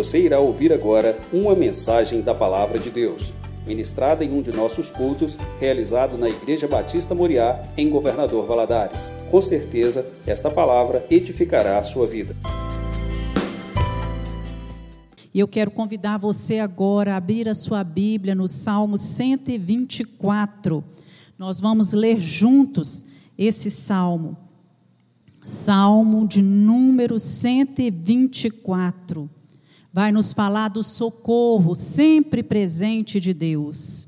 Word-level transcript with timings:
Você 0.00 0.18
irá 0.18 0.40
ouvir 0.40 0.72
agora 0.72 1.20
uma 1.30 1.54
mensagem 1.54 2.22
da 2.22 2.34
Palavra 2.34 2.78
de 2.78 2.90
Deus, 2.90 3.34
ministrada 3.66 4.24
em 4.24 4.32
um 4.32 4.40
de 4.40 4.50
nossos 4.50 4.90
cultos, 4.90 5.36
realizado 5.60 6.16
na 6.16 6.26
Igreja 6.26 6.66
Batista 6.66 7.14
Moriá, 7.14 7.62
em 7.76 7.90
Governador 7.90 8.46
Valadares. 8.46 9.12
Com 9.30 9.42
certeza, 9.42 10.06
esta 10.26 10.50
palavra 10.50 11.04
edificará 11.10 11.76
a 11.76 11.82
sua 11.82 12.06
vida. 12.06 12.34
E 15.34 15.38
eu 15.38 15.46
quero 15.46 15.70
convidar 15.70 16.16
você 16.16 16.60
agora 16.60 17.12
a 17.12 17.18
abrir 17.18 17.46
a 17.46 17.54
sua 17.54 17.84
Bíblia 17.84 18.34
no 18.34 18.48
Salmo 18.48 18.96
124. 18.96 20.82
Nós 21.38 21.60
vamos 21.60 21.92
ler 21.92 22.18
juntos 22.18 23.04
esse 23.36 23.70
salmo. 23.70 24.34
Salmo 25.44 26.26
de 26.26 26.40
número 26.40 27.18
124. 27.18 29.28
Vai 29.92 30.12
nos 30.12 30.32
falar 30.32 30.68
do 30.68 30.84
socorro 30.84 31.74
sempre 31.74 32.42
presente 32.42 33.18
de 33.18 33.34
Deus. 33.34 34.06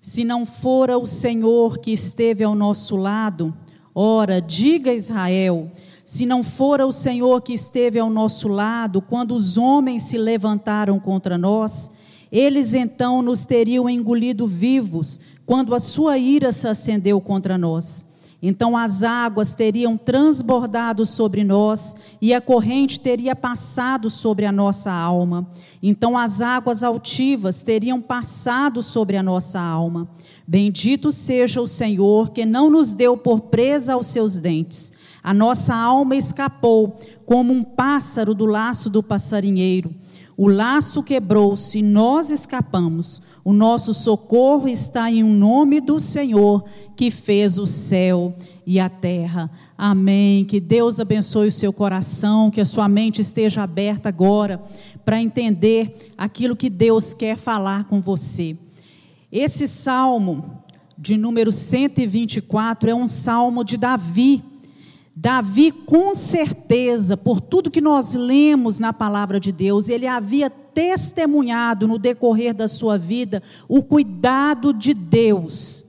Se 0.00 0.24
não 0.24 0.46
fora 0.46 0.96
o 0.96 1.06
Senhor 1.06 1.78
que 1.78 1.90
esteve 1.92 2.44
ao 2.44 2.54
nosso 2.54 2.96
lado, 2.96 3.52
ora, 3.92 4.40
diga 4.40 4.94
Israel, 4.94 5.70
se 6.04 6.24
não 6.24 6.42
fora 6.42 6.86
o 6.86 6.92
Senhor 6.92 7.42
que 7.42 7.52
esteve 7.52 7.98
ao 7.98 8.08
nosso 8.08 8.46
lado, 8.46 9.02
quando 9.02 9.34
os 9.34 9.58
homens 9.58 10.04
se 10.04 10.16
levantaram 10.16 11.00
contra 11.00 11.36
nós, 11.36 11.90
eles 12.30 12.72
então 12.72 13.20
nos 13.20 13.44
teriam 13.44 13.90
engolido 13.90 14.46
vivos, 14.46 15.20
quando 15.44 15.74
a 15.74 15.80
sua 15.80 16.16
ira 16.16 16.52
se 16.52 16.68
acendeu 16.68 17.20
contra 17.20 17.58
nós. 17.58 18.06
Então 18.40 18.76
as 18.76 19.02
águas 19.02 19.54
teriam 19.54 19.96
transbordado 19.96 21.04
sobre 21.04 21.42
nós 21.42 21.96
e 22.20 22.32
a 22.32 22.40
corrente 22.40 23.00
teria 23.00 23.34
passado 23.34 24.08
sobre 24.08 24.46
a 24.46 24.52
nossa 24.52 24.92
alma. 24.92 25.48
Então 25.82 26.16
as 26.16 26.40
águas 26.40 26.82
altivas 26.82 27.62
teriam 27.62 28.00
passado 28.00 28.82
sobre 28.82 29.16
a 29.16 29.22
nossa 29.22 29.60
alma. 29.60 30.08
Bendito 30.46 31.10
seja 31.10 31.60
o 31.60 31.66
Senhor 31.66 32.30
que 32.30 32.46
não 32.46 32.70
nos 32.70 32.92
deu 32.92 33.16
por 33.16 33.40
presa 33.40 33.94
aos 33.94 34.06
seus 34.06 34.36
dentes 34.36 34.92
a 35.22 35.34
nossa 35.34 35.74
alma 35.74 36.16
escapou 36.16 36.98
como 37.26 37.52
um 37.52 37.62
pássaro 37.62 38.34
do 38.34 38.46
laço 38.46 38.88
do 38.88 39.02
passarinheiro. 39.02 39.94
O 40.40 40.46
laço 40.46 41.02
quebrou-se, 41.02 41.82
nós 41.82 42.30
escapamos. 42.30 43.20
O 43.44 43.52
nosso 43.52 43.92
socorro 43.92 44.68
está 44.68 45.10
em 45.10 45.24
um 45.24 45.34
nome 45.34 45.80
do 45.80 45.98
Senhor 45.98 46.62
que 46.94 47.10
fez 47.10 47.58
o 47.58 47.66
céu 47.66 48.32
e 48.64 48.78
a 48.78 48.88
terra. 48.88 49.50
Amém. 49.76 50.44
Que 50.44 50.60
Deus 50.60 51.00
abençoe 51.00 51.48
o 51.48 51.52
seu 51.52 51.72
coração, 51.72 52.52
que 52.52 52.60
a 52.60 52.64
sua 52.64 52.88
mente 52.88 53.20
esteja 53.20 53.64
aberta 53.64 54.10
agora 54.10 54.62
para 55.04 55.20
entender 55.20 56.12
aquilo 56.16 56.54
que 56.54 56.70
Deus 56.70 57.12
quer 57.12 57.36
falar 57.36 57.86
com 57.86 58.00
você. 58.00 58.56
Esse 59.32 59.66
salmo 59.66 60.62
de 60.96 61.16
número 61.16 61.50
124 61.50 62.90
é 62.90 62.94
um 62.94 63.08
salmo 63.08 63.64
de 63.64 63.76
Davi 63.76 64.44
Davi, 65.20 65.72
com 65.72 66.14
certeza, 66.14 67.16
por 67.16 67.40
tudo 67.40 67.72
que 67.72 67.80
nós 67.80 68.14
lemos 68.14 68.78
na 68.78 68.92
palavra 68.92 69.40
de 69.40 69.50
Deus, 69.50 69.88
ele 69.88 70.06
havia 70.06 70.48
testemunhado 70.48 71.88
no 71.88 71.98
decorrer 71.98 72.54
da 72.54 72.68
sua 72.68 72.96
vida 72.96 73.42
o 73.68 73.82
cuidado 73.82 74.72
de 74.72 74.94
Deus, 74.94 75.84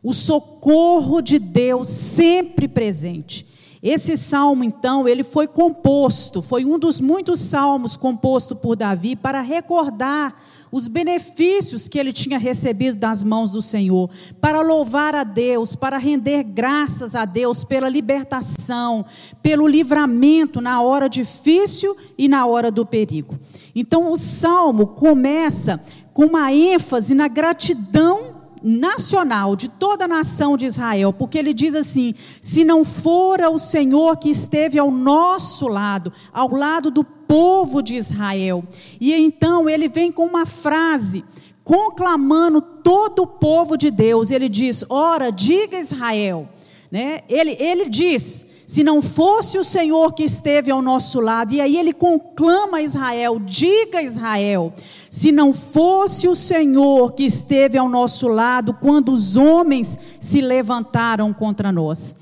o 0.00 0.14
socorro 0.14 1.20
de 1.20 1.40
Deus 1.40 1.88
sempre 1.88 2.68
presente. 2.68 3.48
Esse 3.82 4.16
salmo, 4.16 4.62
então, 4.62 5.08
ele 5.08 5.24
foi 5.24 5.48
composto, 5.48 6.40
foi 6.40 6.64
um 6.64 6.78
dos 6.78 7.00
muitos 7.00 7.40
salmos 7.40 7.96
composto 7.96 8.54
por 8.54 8.76
Davi 8.76 9.16
para 9.16 9.40
recordar 9.40 10.36
os 10.72 10.88
benefícios 10.88 11.86
que 11.86 11.98
ele 11.98 12.14
tinha 12.14 12.38
recebido 12.38 12.96
das 12.96 13.22
mãos 13.22 13.52
do 13.52 13.60
Senhor, 13.60 14.08
para 14.40 14.62
louvar 14.62 15.14
a 15.14 15.22
Deus, 15.22 15.76
para 15.76 15.98
render 15.98 16.42
graças 16.44 17.14
a 17.14 17.26
Deus 17.26 17.62
pela 17.62 17.90
libertação, 17.90 19.04
pelo 19.42 19.68
livramento 19.68 20.62
na 20.62 20.80
hora 20.80 21.10
difícil 21.10 21.94
e 22.16 22.26
na 22.26 22.46
hora 22.46 22.70
do 22.70 22.86
perigo. 22.86 23.38
Então, 23.74 24.10
o 24.10 24.16
salmo 24.16 24.86
começa 24.86 25.78
com 26.14 26.24
uma 26.24 26.50
ênfase 26.50 27.14
na 27.14 27.28
gratidão 27.28 28.42
nacional 28.62 29.56
de 29.56 29.68
toda 29.68 30.04
a 30.04 30.08
nação 30.08 30.56
de 30.56 30.66
Israel, 30.66 31.12
porque 31.12 31.36
ele 31.36 31.52
diz 31.52 31.74
assim: 31.74 32.14
se 32.40 32.64
não 32.64 32.84
fora 32.84 33.50
o 33.50 33.58
Senhor 33.58 34.16
que 34.16 34.30
esteve 34.30 34.78
ao 34.78 34.90
nosso 34.90 35.66
lado, 35.66 36.12
ao 36.32 36.50
lado 36.50 36.90
do 36.90 37.04
povo 37.32 37.82
de 37.82 37.96
Israel. 37.96 38.62
E 39.00 39.14
então 39.14 39.66
ele 39.66 39.88
vem 39.88 40.12
com 40.12 40.26
uma 40.26 40.44
frase 40.44 41.24
conclamando 41.64 42.60
todo 42.60 43.22
o 43.22 43.26
povo 43.26 43.74
de 43.78 43.90
Deus. 43.90 44.30
Ele 44.30 44.50
diz: 44.50 44.84
Ora, 44.86 45.32
diga 45.32 45.78
Israel. 45.78 46.46
Né? 46.90 47.20
Ele, 47.30 47.56
ele 47.58 47.88
diz: 47.88 48.46
se 48.66 48.84
não 48.84 49.00
fosse 49.00 49.56
o 49.56 49.64
Senhor 49.64 50.12
que 50.12 50.24
esteve 50.24 50.70
ao 50.70 50.82
nosso 50.82 51.20
lado, 51.20 51.54
e 51.54 51.60
aí 51.62 51.78
ele 51.78 51.94
conclama 51.94 52.82
Israel, 52.82 53.38
diga 53.40 54.02
Israel, 54.02 54.70
se 55.10 55.32
não 55.32 55.54
fosse 55.54 56.28
o 56.28 56.36
Senhor 56.36 57.12
que 57.12 57.24
esteve 57.24 57.78
ao 57.78 57.88
nosso 57.88 58.28
lado 58.28 58.74
quando 58.74 59.10
os 59.10 59.38
homens 59.38 59.98
se 60.20 60.42
levantaram 60.42 61.32
contra 61.32 61.72
nós. 61.72 62.14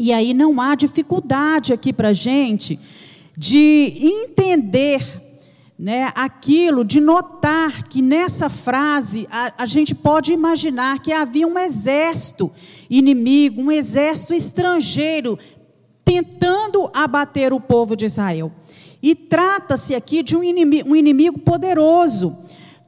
E 0.00 0.12
aí 0.12 0.34
não 0.34 0.60
há 0.60 0.74
dificuldade 0.74 1.72
aqui 1.72 1.92
para 1.92 2.08
a 2.08 2.12
gente 2.12 2.80
de 3.36 3.92
entender 4.00 5.22
né, 5.78 6.12
aquilo, 6.14 6.84
de 6.84 7.00
notar 7.00 7.88
que 7.88 8.00
nessa 8.00 8.48
frase 8.48 9.26
a, 9.30 9.64
a 9.64 9.66
gente 9.66 9.94
pode 9.94 10.32
imaginar 10.32 11.00
que 11.00 11.12
havia 11.12 11.46
um 11.46 11.58
exército 11.58 12.52
inimigo, 12.88 13.60
um 13.60 13.72
exército 13.72 14.32
estrangeiro 14.32 15.38
tentando 16.04 16.90
abater 16.94 17.52
o 17.52 17.60
povo 17.60 17.96
de 17.96 18.04
Israel. 18.04 18.52
E 19.02 19.14
trata-se 19.14 19.94
aqui 19.94 20.22
de 20.22 20.36
um 20.36 20.44
inimigo, 20.44 20.90
um 20.90 20.94
inimigo 20.94 21.40
poderoso, 21.40 22.36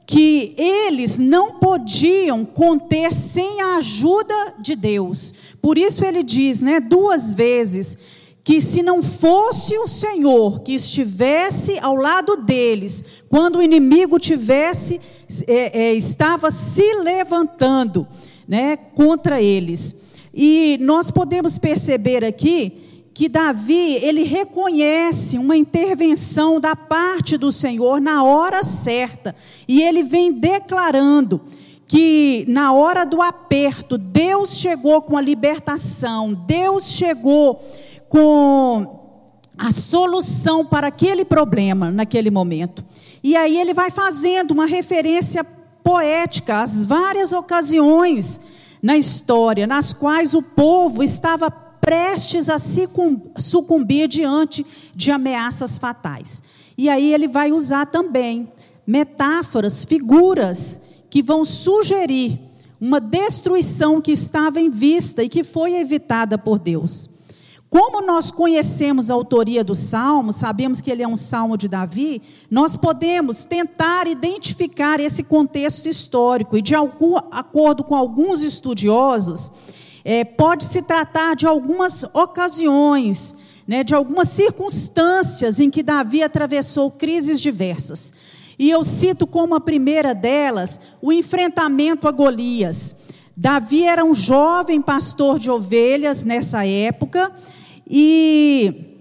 que 0.07 0.53
eles 0.57 1.19
não 1.19 1.59
podiam 1.59 2.45
conter 2.45 3.11
sem 3.11 3.59
a 3.61 3.77
ajuda 3.77 4.53
de 4.59 4.75
Deus. 4.75 5.33
Por 5.61 5.77
isso 5.77 6.05
ele 6.05 6.23
diz, 6.23 6.61
né, 6.61 6.79
duas 6.79 7.33
vezes, 7.33 7.97
que 8.45 8.61
se 8.61 8.83
não 8.83 9.01
fosse 9.01 9.75
o 9.79 9.87
Senhor 9.87 10.59
que 10.59 10.73
estivesse 10.73 11.79
ao 11.79 11.95
lado 11.95 12.37
deles, 12.37 13.23
quando 13.27 13.55
o 13.55 13.61
inimigo 13.61 14.19
tivesse 14.19 15.01
é, 15.47 15.87
é, 15.87 15.93
estava 15.95 16.51
se 16.51 16.93
levantando, 17.01 18.07
né, 18.47 18.77
contra 18.77 19.41
eles. 19.41 19.95
E 20.31 20.77
nós 20.79 21.09
podemos 21.09 21.57
perceber 21.57 22.23
aqui 22.23 22.83
que 23.15 23.27
Davi, 23.27 23.95
ele 23.95 24.21
reconhece 24.21 25.39
uma 25.39 25.57
intervenção 25.57 26.59
da 26.59 26.75
parte 26.75 27.37
do 27.37 27.51
Senhor 27.51 27.99
na 27.99 28.23
hora 28.23 28.63
certa, 28.63 29.33
e 29.67 29.81
ele 29.81 30.03
vem 30.03 30.31
declarando 30.31 31.41
que 31.87 32.45
na 32.47 32.73
hora 32.73 33.05
do 33.05 33.21
aperto, 33.21 33.97
Deus 33.97 34.57
chegou 34.57 35.01
com 35.01 35.17
a 35.17 35.21
libertação, 35.21 36.33
Deus 36.33 36.91
chegou 36.91 37.59
com 38.15 39.27
a 39.57 39.73
solução 39.73 40.65
para 40.65 40.87
aquele 40.87 41.25
problema 41.25 41.91
naquele 41.91 42.31
momento. 42.31 42.81
E 43.21 43.35
aí 43.35 43.59
ele 43.59 43.73
vai 43.73 43.91
fazendo 43.91 44.51
uma 44.51 44.65
referência 44.65 45.43
poética 45.83 46.63
às 46.63 46.85
várias 46.85 47.33
ocasiões 47.33 48.39
na 48.81 48.95
história 48.95 49.67
nas 49.67 49.91
quais 49.91 50.33
o 50.33 50.41
povo 50.41 51.03
estava 51.03 51.51
prestes 51.51 52.47
a 52.47 52.57
sucumbir 52.57 54.07
diante 54.07 54.65
de 54.95 55.11
ameaças 55.11 55.77
fatais. 55.77 56.41
E 56.77 56.87
aí 56.87 57.13
ele 57.13 57.27
vai 57.27 57.51
usar 57.51 57.85
também 57.85 58.49
metáforas, 58.87 59.83
figuras 59.83 60.79
que 61.09 61.21
vão 61.21 61.43
sugerir 61.43 62.39
uma 62.79 63.01
destruição 63.01 63.99
que 63.99 64.13
estava 64.13 64.61
em 64.61 64.69
vista 64.69 65.21
e 65.21 65.27
que 65.27 65.43
foi 65.43 65.75
evitada 65.75 66.37
por 66.37 66.57
Deus. 66.57 67.14
Como 67.69 68.01
nós 68.01 68.31
conhecemos 68.31 69.09
a 69.09 69.13
autoria 69.13 69.63
do 69.63 69.75
salmo, 69.75 70.31
sabemos 70.31 70.79
que 70.79 70.89
ele 70.89 71.03
é 71.03 71.07
um 71.07 71.17
salmo 71.17 71.57
de 71.57 71.67
Davi, 71.67 72.21
nós 72.49 72.77
podemos 72.77 73.43
tentar 73.43 74.07
identificar 74.07 74.99
esse 74.99 75.23
contexto 75.23 75.89
histórico 75.89 76.57
e, 76.57 76.61
de 76.61 76.75
algum, 76.75 77.17
acordo 77.31 77.83
com 77.83 77.95
alguns 77.95 78.43
estudiosos, 78.43 79.51
é, 80.05 80.23
pode 80.23 80.65
se 80.65 80.83
tratar 80.83 81.35
de 81.35 81.47
algumas 81.47 82.03
ocasiões, 82.13 83.35
né, 83.67 83.83
de 83.83 83.95
algumas 83.95 84.29
circunstâncias 84.29 85.59
em 85.59 85.69
que 85.69 85.81
Davi 85.81 86.21
atravessou 86.21 86.91
crises 86.91 87.41
diversas. 87.41 88.13
E 88.57 88.69
eu 88.69 88.83
cito 88.83 89.27
como 89.27 89.55
a 89.55 89.59
primeira 89.59 90.13
delas 90.13 90.79
o 91.01 91.11
enfrentamento 91.11 92.07
a 92.07 92.11
Golias. 92.11 92.95
Davi 93.37 93.83
era 93.83 94.03
um 94.03 94.13
jovem 94.13 94.81
pastor 94.81 95.37
de 95.37 95.51
ovelhas 95.51 96.23
nessa 96.23 96.65
época 96.65 97.31
e 97.89 98.95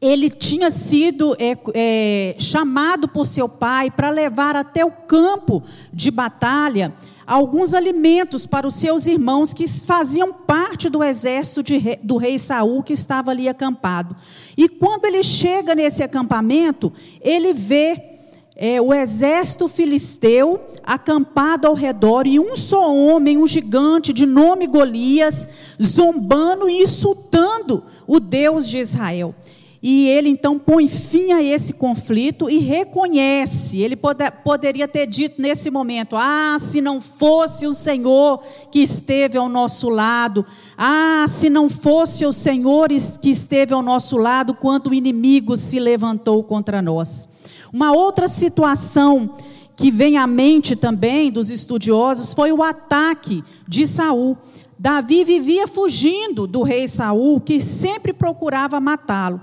ele 0.00 0.28
tinha 0.28 0.70
sido 0.70 1.36
é, 1.38 1.56
é, 1.74 2.36
chamado 2.38 3.06
por 3.06 3.26
seu 3.26 3.48
pai 3.48 3.90
para 3.90 4.10
levar 4.10 4.56
até 4.56 4.84
o 4.84 4.90
campo 4.90 5.62
de 5.92 6.10
batalha 6.10 6.92
alguns 7.26 7.74
alimentos 7.74 8.44
para 8.44 8.66
os 8.66 8.74
seus 8.74 9.06
irmãos 9.06 9.54
que 9.54 9.68
faziam 9.68 10.32
parte 10.32 10.88
do 10.88 11.04
exército 11.04 11.62
de, 11.62 11.96
do 12.02 12.16
rei 12.16 12.40
Saul 12.40 12.82
que 12.82 12.92
estava 12.92 13.30
ali 13.30 13.48
acampado. 13.48 14.16
E 14.56 14.68
quando 14.68 15.04
ele 15.04 15.22
chega 15.22 15.76
nesse 15.76 16.02
acampamento, 16.02 16.92
ele 17.20 17.52
vê 17.52 18.19
é, 18.62 18.78
o 18.78 18.92
exército 18.92 19.66
filisteu 19.68 20.60
acampado 20.84 21.66
ao 21.66 21.72
redor 21.72 22.26
e 22.26 22.38
um 22.38 22.54
só 22.54 22.94
homem, 22.94 23.38
um 23.38 23.46
gigante 23.46 24.12
de 24.12 24.26
nome 24.26 24.66
Golias, 24.66 25.48
zombando 25.82 26.68
e 26.68 26.82
insultando 26.82 27.82
o 28.06 28.20
Deus 28.20 28.68
de 28.68 28.76
Israel. 28.76 29.34
E 29.82 30.08
ele 30.08 30.28
então 30.28 30.58
põe 30.58 30.86
fim 30.86 31.32
a 31.32 31.42
esse 31.42 31.72
conflito 31.72 32.50
e 32.50 32.58
reconhece. 32.58 33.80
Ele 33.80 33.96
pode, 33.96 34.30
poderia 34.44 34.86
ter 34.86 35.06
dito 35.06 35.40
nesse 35.40 35.70
momento: 35.70 36.14
Ah, 36.18 36.58
se 36.60 36.82
não 36.82 37.00
fosse 37.00 37.66
o 37.66 37.72
Senhor 37.72 38.42
que 38.70 38.80
esteve 38.80 39.38
ao 39.38 39.48
nosso 39.48 39.88
lado. 39.88 40.44
Ah, 40.76 41.24
se 41.26 41.48
não 41.48 41.70
fosse 41.70 42.26
o 42.26 42.32
Senhor 42.32 42.88
que 43.22 43.30
esteve 43.30 43.72
ao 43.72 43.82
nosso 43.82 44.18
lado, 44.18 44.52
quando 44.52 44.88
o 44.88 44.94
inimigo 44.94 45.56
se 45.56 45.80
levantou 45.80 46.44
contra 46.44 46.82
nós. 46.82 47.26
Uma 47.72 47.92
outra 47.92 48.26
situação 48.26 49.36
que 49.76 49.90
vem 49.90 50.18
à 50.18 50.26
mente 50.26 50.76
também 50.76 51.30
dos 51.30 51.50
estudiosos 51.50 52.34
foi 52.34 52.52
o 52.52 52.62
ataque 52.62 53.42
de 53.66 53.86
Saul. 53.86 54.36
Davi 54.78 55.24
vivia 55.24 55.68
fugindo 55.68 56.46
do 56.46 56.62
rei 56.62 56.88
Saul, 56.88 57.40
que 57.40 57.60
sempre 57.60 58.12
procurava 58.12 58.80
matá-lo. 58.80 59.40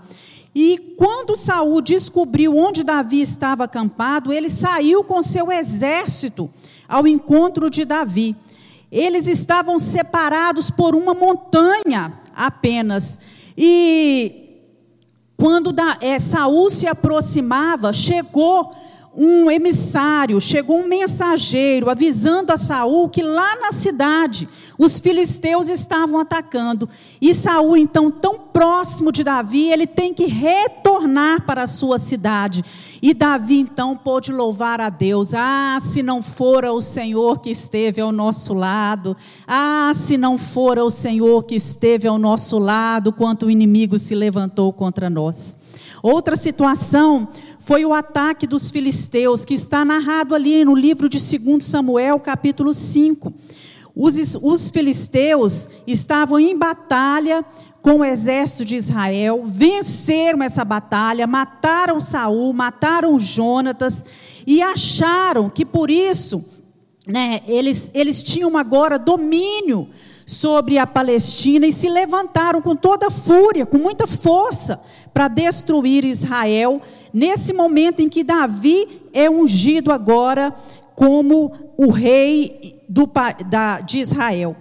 E 0.54 0.96
quando 0.98 1.36
Saul 1.36 1.82
descobriu 1.82 2.58
onde 2.58 2.84
Davi 2.84 3.22
estava 3.22 3.64
acampado, 3.64 4.34
ele 4.34 4.50
saiu 4.50 5.04
com 5.04 5.22
seu 5.22 5.52
exército 5.52 6.50
ao 6.88 7.08
encontro 7.08 7.70
de 7.70 7.86
Davi. 7.86 8.36
Eles 8.92 9.28
estavam 9.28 9.78
separados 9.78 10.70
por 10.70 10.96
uma 10.96 11.14
montanha 11.14 12.14
apenas. 12.36 13.20
E 13.58 14.47
quando 15.38 15.72
da, 15.72 15.98
é, 16.02 16.18
Saul 16.18 16.70
se 16.72 16.88
aproximava, 16.88 17.94
chegou 17.94 18.72
um 19.20 19.50
emissário, 19.50 20.40
chegou 20.40 20.78
um 20.80 20.88
mensageiro 20.88 21.90
avisando 21.90 22.54
a 22.54 22.58
Saul 22.58 23.10
que 23.10 23.24
lá 23.24 23.56
na 23.56 23.72
cidade 23.72 24.48
os 24.78 25.00
filisteus 25.00 25.70
estavam 25.70 26.20
atacando. 26.20 26.88
E 27.20 27.34
Saul, 27.34 27.76
então, 27.76 28.12
tão 28.12 28.38
próximo 28.38 29.12
de 29.12 29.24
Davi, 29.24 29.72
ele 29.72 29.88
tem 29.88 30.14
que 30.14 30.26
retornar 30.26 31.42
para 31.48 31.64
a 31.64 31.68
sua 31.68 31.98
cidade. 31.98 32.64
E 33.02 33.12
Davi, 33.12 33.60
então, 33.60 33.98
pôde 33.98 34.32
louvar 34.32 34.80
a 34.80 34.90
Deus. 34.90 35.34
Ah, 35.34 35.80
se 35.82 36.04
não 36.04 36.22
fora 36.22 36.72
o 36.72 36.82
Senhor 36.82 37.40
que 37.40 37.50
esteve 37.50 38.00
ao 38.00 38.12
nosso 38.12 38.54
lado. 38.54 39.18
Ah, 39.48 39.92
se 39.96 40.16
não 40.16 40.38
fora 40.38 40.84
o 40.84 40.92
Senhor 40.92 41.44
que 41.44 41.56
esteve 41.56 42.08
ao 42.08 42.20
nosso 42.20 42.60
lado, 42.60 43.12
quanto 43.12 43.48
o 43.48 43.52
inimigo 43.52 43.98
se 43.98 44.14
levantou 44.14 44.72
contra 44.72 45.10
nós. 45.10 45.58
Outra 46.04 46.36
situação 46.36 47.28
foi 47.68 47.84
o 47.84 47.94
ataque 47.94 48.48
dos 48.48 48.72
filisteus, 48.72 49.44
que 49.44 49.54
está 49.54 49.84
narrado 49.84 50.34
ali 50.34 50.64
no 50.64 50.74
livro 50.74 51.10
de 51.10 51.20
2 51.20 51.62
Samuel, 51.62 52.18
capítulo 52.18 52.74
5. 52.74 53.34
Os, 53.94 54.38
os 54.42 54.72
filisteus 54.72 55.68
estavam 55.86 56.40
em 56.40 56.58
batalha 56.58 57.44
com 57.82 58.00
o 58.00 58.06
exército 58.06 58.64
de 58.64 58.78
Israel, 58.78 59.44
venceram 59.46 60.42
essa 60.42 60.64
batalha, 60.64 61.28
mataram 61.28 62.00
Saul, 62.00 62.54
mataram 62.54 63.20
Jonatas 63.20 64.06
e 64.48 64.62
acharam 64.62 65.50
que 65.50 65.66
por 65.66 65.90
isso, 65.90 66.46
né, 67.06 67.42
eles, 67.46 67.92
eles 67.94 68.24
tinham 68.24 68.56
agora 68.56 68.98
domínio 68.98 69.90
sobre 70.28 70.78
a 70.78 70.86
Palestina 70.86 71.66
e 71.66 71.72
se 71.72 71.88
levantaram 71.88 72.62
com 72.62 72.76
toda 72.76 73.10
fúria, 73.10 73.66
com 73.66 73.78
muita 73.78 74.06
força, 74.06 74.82
para 75.14 75.30
destruir 75.30 76.04
Israel, 76.04 76.82
nesse 77.14 77.54
momento 77.54 78.02
em 78.02 78.10
que 78.10 78.26
Davi 78.26 79.10
é 79.14 79.30
ungido 79.30 79.90
agora 79.90 80.54
como 80.94 81.54
o 81.78 81.90
rei 81.90 82.84
do, 82.90 83.10
da, 83.50 83.80
de 83.80 84.00
Israel. 84.00 84.54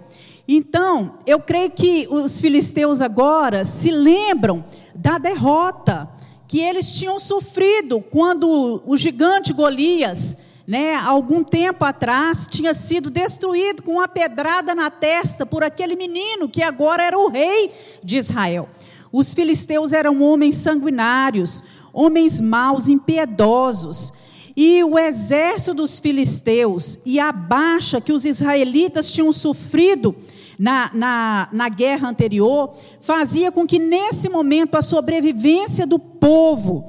Então, 0.47 1.15
eu 1.25 1.41
creio 1.41 1.69
que 1.69 2.07
os 2.09 2.39
filisteus 2.39 3.01
agora 3.01 3.65
se 3.65 3.91
lembram 3.91 4.63
da 4.95 5.17
derrota 5.17 6.07
que 6.47 6.61
eles 6.61 6.93
tinham 6.93 7.19
sofrido 7.19 7.99
quando 7.99 8.81
o 8.85 8.97
gigante 8.97 9.51
Golias, 9.51 10.37
né, 10.67 10.95
algum 10.95 11.45
tempo 11.45 11.85
atrás, 11.85 12.45
tinha 12.45 12.73
sido 12.73 13.09
destruído 13.09 13.81
com 13.81 13.93
uma 13.93 14.07
pedrada 14.07 14.75
na 14.75 14.91
testa 14.91 15.45
por 15.45 15.63
aquele 15.63 15.95
menino 15.95 16.49
que 16.49 16.61
agora 16.61 17.01
era 17.01 17.17
o 17.17 17.29
rei 17.29 17.71
de 18.03 18.17
Israel. 18.17 18.67
Os 19.09 19.33
filisteus 19.33 19.93
eram 19.93 20.21
homens 20.21 20.55
sanguinários, 20.55 21.63
homens 21.93 22.41
maus, 22.41 22.89
impiedosos. 22.89 24.11
E 24.57 24.83
o 24.83 24.99
exército 24.99 25.75
dos 25.75 25.99
filisteus 25.99 26.99
e 27.05 27.17
a 27.17 27.31
baixa 27.31 28.01
que 28.01 28.11
os 28.11 28.25
israelitas 28.25 29.09
tinham 29.09 29.31
sofrido 29.31 30.13
na, 30.59 30.89
na, 30.93 31.49
na 31.53 31.69
guerra 31.69 32.09
anterior, 32.09 32.73
fazia 32.99 33.51
com 33.51 33.65
que 33.65 33.79
nesse 33.79 34.27
momento 34.27 34.75
a 34.75 34.81
sobrevivência 34.81 35.85
do 35.85 35.99
povo 35.99 36.83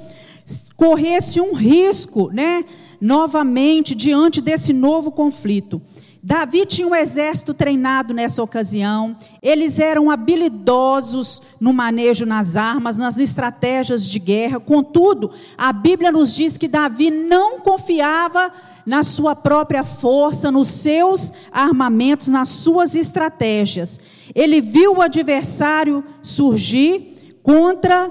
corresse 0.74 1.40
um 1.40 1.52
risco, 1.52 2.30
né, 2.32 2.64
novamente, 3.00 3.94
diante 3.94 4.40
desse 4.40 4.72
novo 4.72 5.10
conflito. 5.10 5.80
Davi 6.22 6.66
tinha 6.66 6.86
um 6.86 6.94
exército 6.94 7.54
treinado 7.54 8.12
nessa 8.12 8.42
ocasião, 8.42 9.16
eles 9.40 9.78
eram 9.78 10.10
habilidosos 10.10 11.40
no 11.60 11.72
manejo 11.72 12.26
nas 12.26 12.56
armas, 12.56 12.96
nas 12.96 13.18
estratégias 13.18 14.04
de 14.04 14.18
guerra, 14.18 14.58
contudo, 14.58 15.30
a 15.56 15.72
Bíblia 15.72 16.10
nos 16.10 16.34
diz 16.34 16.58
que 16.58 16.66
Davi 16.66 17.10
não 17.10 17.60
confiava 17.60 18.52
na 18.84 19.02
sua 19.02 19.36
própria 19.36 19.84
força, 19.84 20.50
nos 20.50 20.68
seus 20.68 21.32
armamentos, 21.52 22.28
nas 22.28 22.48
suas 22.48 22.94
estratégias. 22.96 24.00
Ele 24.34 24.60
viu 24.60 24.94
o 24.96 25.02
adversário 25.02 26.02
surgir 26.20 27.36
contra 27.42 28.10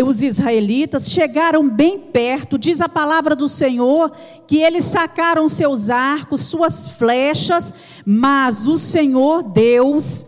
os 0.00 0.22
israelitas 0.22 1.10
chegaram 1.10 1.68
bem 1.68 1.98
perto, 1.98 2.56
diz 2.56 2.80
a 2.80 2.88
palavra 2.88 3.36
do 3.36 3.48
Senhor, 3.48 4.10
que 4.46 4.58
eles 4.58 4.84
sacaram 4.84 5.48
seus 5.48 5.90
arcos, 5.90 6.42
suas 6.42 6.88
flechas, 6.88 7.74
mas 8.06 8.66
o 8.66 8.78
Senhor 8.78 9.42
Deus, 9.42 10.24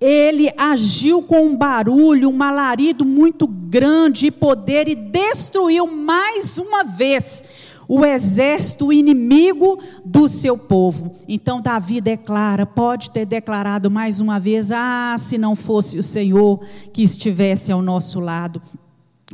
ele 0.00 0.52
agiu 0.56 1.20
com 1.20 1.46
um 1.46 1.56
barulho, 1.56 2.30
um 2.30 2.42
alarido 2.42 3.04
muito 3.04 3.48
grande 3.48 4.26
e 4.26 4.30
poder 4.30 4.86
e 4.86 4.94
destruiu 4.94 5.88
mais 5.88 6.56
uma 6.58 6.84
vez 6.84 7.42
o 7.88 8.04
exército 8.04 8.92
inimigo 8.92 9.80
do 10.04 10.28
seu 10.28 10.56
povo. 10.56 11.10
Então 11.26 11.60
Davi 11.60 12.00
declara, 12.00 12.66
pode 12.66 13.10
ter 13.10 13.24
declarado 13.24 13.90
mais 13.90 14.20
uma 14.20 14.38
vez: 14.38 14.70
ah, 14.70 15.16
se 15.18 15.38
não 15.38 15.56
fosse 15.56 15.98
o 15.98 16.02
Senhor 16.02 16.60
que 16.92 17.02
estivesse 17.02 17.72
ao 17.72 17.82
nosso 17.82 18.20
lado. 18.20 18.60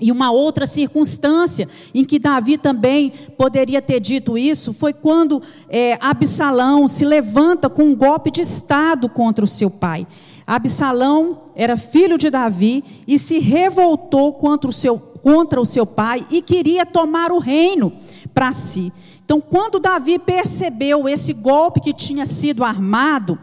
E 0.01 0.11
uma 0.11 0.33
outra 0.33 0.67
circunstância 0.67 1.69
em 1.95 2.05
que 2.05 2.19
Davi 2.19 2.59
também 2.59 3.13
poderia 3.37 3.81
ter 3.81 4.01
dito 4.01 4.37
isso 4.37 4.73
foi 4.73 4.93
quando 4.93 5.41
é, 5.69 5.97
Absalão 6.01 6.89
se 6.89 7.05
levanta 7.05 7.71
com 7.71 7.85
um 7.85 7.95
golpe 7.95 8.31
de 8.31 8.41
Estado 8.41 9.09
contra 9.09 9.45
o 9.45 9.49
seu 9.49 9.71
pai. 9.71 10.05
Absalão 10.45 11.43
era 11.55 11.77
filho 11.77 12.19
de 12.19 12.29
Davi 12.29 12.83
e 13.07 13.19
se 13.21 13.39
revoltou 13.39 14.33
contra 14.33 14.69
o 14.69 14.73
seu, 14.73 14.99
contra 14.99 15.61
o 15.61 15.65
seu 15.65 15.87
pai 15.87 16.27
e 16.29 16.43
queria 16.43 16.85
tomar 16.85 17.31
o 17.31 17.39
reino 17.39 17.93
para 18.35 18.53
si. 18.53 18.93
Então, 19.25 19.41
quando 19.41 19.79
Davi 19.79 20.19
percebeu 20.19 21.09
esse 21.09 21.33
golpe 21.33 21.81
que 21.81 21.95
tinha 21.95 22.27
sido 22.27 22.65
armado, 22.65 23.39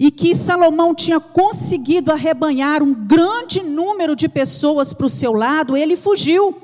e 0.00 0.10
que 0.10 0.34
Salomão 0.34 0.94
tinha 0.94 1.20
conseguido 1.20 2.10
arrebanhar 2.10 2.82
um 2.82 2.94
grande 2.94 3.62
número 3.62 4.16
de 4.16 4.30
pessoas 4.30 4.94
para 4.94 5.04
o 5.04 5.10
seu 5.10 5.30
lado, 5.30 5.76
ele 5.76 5.94
fugiu 5.94 6.56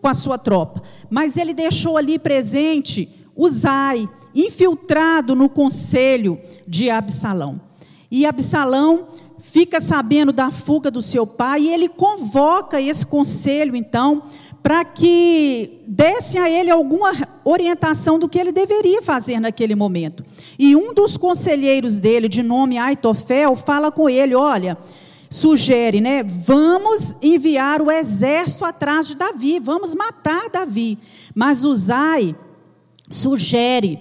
com 0.00 0.06
a 0.06 0.14
sua 0.14 0.38
tropa. 0.38 0.80
Mas 1.10 1.36
ele 1.36 1.52
deixou 1.52 1.96
ali 1.96 2.20
presente 2.20 3.08
Uzai, 3.36 4.08
infiltrado 4.32 5.34
no 5.34 5.48
conselho 5.48 6.38
de 6.68 6.88
Absalão. 6.88 7.60
E 8.08 8.24
Absalão 8.24 9.08
fica 9.40 9.80
sabendo 9.80 10.32
da 10.32 10.52
fuga 10.52 10.88
do 10.88 11.02
seu 11.02 11.26
pai 11.26 11.62
e 11.62 11.74
ele 11.74 11.88
convoca 11.88 12.80
esse 12.80 13.04
conselho, 13.04 13.74
então, 13.74 14.22
para 14.64 14.82
que 14.82 15.84
desse 15.86 16.38
a 16.38 16.48
ele 16.48 16.70
alguma 16.70 17.12
orientação 17.44 18.18
do 18.18 18.26
que 18.26 18.38
ele 18.38 18.50
deveria 18.50 19.02
fazer 19.02 19.38
naquele 19.38 19.74
momento. 19.74 20.24
E 20.58 20.74
um 20.74 20.94
dos 20.94 21.18
conselheiros 21.18 21.98
dele, 21.98 22.30
de 22.30 22.42
nome 22.42 22.78
Aitofel, 22.78 23.54
fala 23.56 23.92
com 23.92 24.08
ele: 24.08 24.34
Olha, 24.34 24.78
sugere, 25.28 26.00
né? 26.00 26.22
Vamos 26.22 27.14
enviar 27.20 27.82
o 27.82 27.90
exército 27.90 28.64
atrás 28.64 29.06
de 29.06 29.16
Davi, 29.16 29.58
vamos 29.58 29.94
matar 29.94 30.48
Davi. 30.48 30.96
Mas 31.34 31.62
Uzai 31.62 32.34
sugere, 33.10 33.98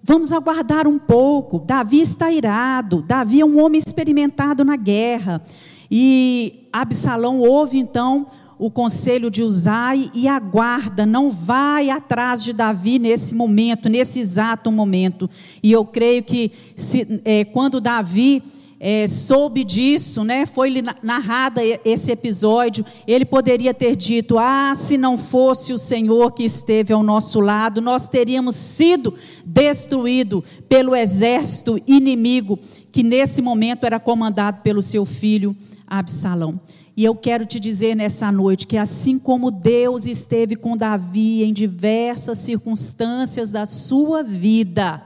vamos 0.00 0.30
aguardar 0.30 0.86
um 0.86 1.00
pouco. 1.00 1.58
Davi 1.58 2.00
está 2.00 2.30
irado, 2.30 3.02
Davi 3.02 3.40
é 3.40 3.44
um 3.44 3.60
homem 3.60 3.82
experimentado 3.84 4.64
na 4.64 4.76
guerra. 4.76 5.42
E 5.90 6.68
Absalão 6.72 7.40
ouve 7.40 7.76
então 7.76 8.26
o 8.58 8.70
conselho 8.70 9.30
de 9.30 9.42
Uzai 9.42 10.10
e 10.14 10.26
aguarda, 10.26 11.04
não 11.04 11.30
vai 11.30 11.90
atrás 11.90 12.42
de 12.42 12.52
Davi 12.52 12.98
nesse 12.98 13.34
momento, 13.34 13.88
nesse 13.88 14.20
exato 14.20 14.70
momento. 14.72 15.28
E 15.62 15.70
eu 15.70 15.84
creio 15.84 16.22
que 16.22 16.50
se, 16.74 17.20
é, 17.24 17.44
quando 17.44 17.80
Davi 17.80 18.42
é, 18.78 19.08
soube 19.08 19.64
disso, 19.64 20.22
né, 20.22 20.44
foi 20.44 20.72
narrado 21.02 21.60
esse 21.84 22.12
episódio, 22.12 22.84
ele 23.06 23.24
poderia 23.24 23.72
ter 23.72 23.96
dito: 23.96 24.38
Ah, 24.38 24.74
se 24.74 24.96
não 24.98 25.16
fosse 25.16 25.72
o 25.72 25.78
Senhor 25.78 26.32
que 26.32 26.44
esteve 26.44 26.92
ao 26.92 27.02
nosso 27.02 27.40
lado, 27.40 27.80
nós 27.80 28.08
teríamos 28.08 28.54
sido 28.56 29.14
destruídos 29.46 30.42
pelo 30.68 30.94
exército 30.94 31.80
inimigo, 31.86 32.58
que 32.92 33.02
nesse 33.02 33.40
momento 33.42 33.84
era 33.84 34.00
comandado 34.00 34.62
pelo 34.62 34.82
seu 34.82 35.04
filho 35.04 35.56
Absalão. 35.86 36.60
E 36.96 37.04
eu 37.04 37.14
quero 37.14 37.44
te 37.44 37.60
dizer 37.60 37.94
nessa 37.94 38.32
noite 38.32 38.66
que 38.66 38.78
assim 38.78 39.18
como 39.18 39.50
Deus 39.50 40.06
esteve 40.06 40.56
com 40.56 40.74
Davi 40.74 41.44
em 41.44 41.52
diversas 41.52 42.38
circunstâncias 42.38 43.50
da 43.50 43.66
sua 43.66 44.22
vida, 44.22 45.02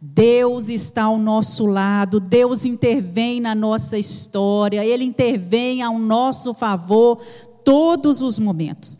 Deus 0.00 0.68
está 0.68 1.04
ao 1.04 1.18
nosso 1.18 1.66
lado, 1.66 2.20
Deus 2.20 2.64
intervém 2.64 3.40
na 3.40 3.56
nossa 3.56 3.98
história, 3.98 4.86
Ele 4.86 5.02
intervém 5.02 5.82
ao 5.82 5.98
nosso 5.98 6.54
favor 6.54 7.18
todos 7.64 8.22
os 8.22 8.38
momentos. 8.38 8.96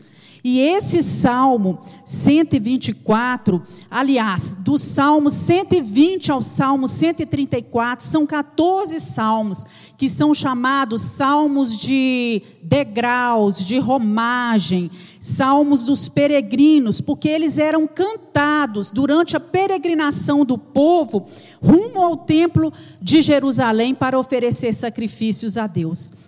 E 0.49 0.61
esse 0.61 1.03
Salmo 1.03 1.77
124, 2.05 3.61
aliás, 3.91 4.55
do 4.55 4.77
Salmo 4.77 5.29
120 5.29 6.31
ao 6.31 6.41
Salmo 6.41 6.87
134, 6.87 8.07
são 8.07 8.25
14 8.25 8.97
salmos 9.01 9.65
que 9.97 10.07
são 10.07 10.33
chamados 10.33 11.01
salmos 11.01 11.75
de 11.75 12.41
degraus, 12.63 13.57
de 13.57 13.77
romagem, 13.77 14.89
salmos 15.19 15.83
dos 15.83 16.07
peregrinos, 16.07 17.01
porque 17.01 17.27
eles 17.27 17.57
eram 17.57 17.85
cantados 17.85 18.89
durante 18.89 19.35
a 19.35 19.41
peregrinação 19.41 20.45
do 20.45 20.57
povo 20.57 21.25
rumo 21.61 21.99
ao 21.99 22.15
templo 22.15 22.71
de 23.01 23.21
Jerusalém 23.21 23.93
para 23.93 24.17
oferecer 24.17 24.73
sacrifícios 24.73 25.57
a 25.57 25.67
Deus. 25.67 26.26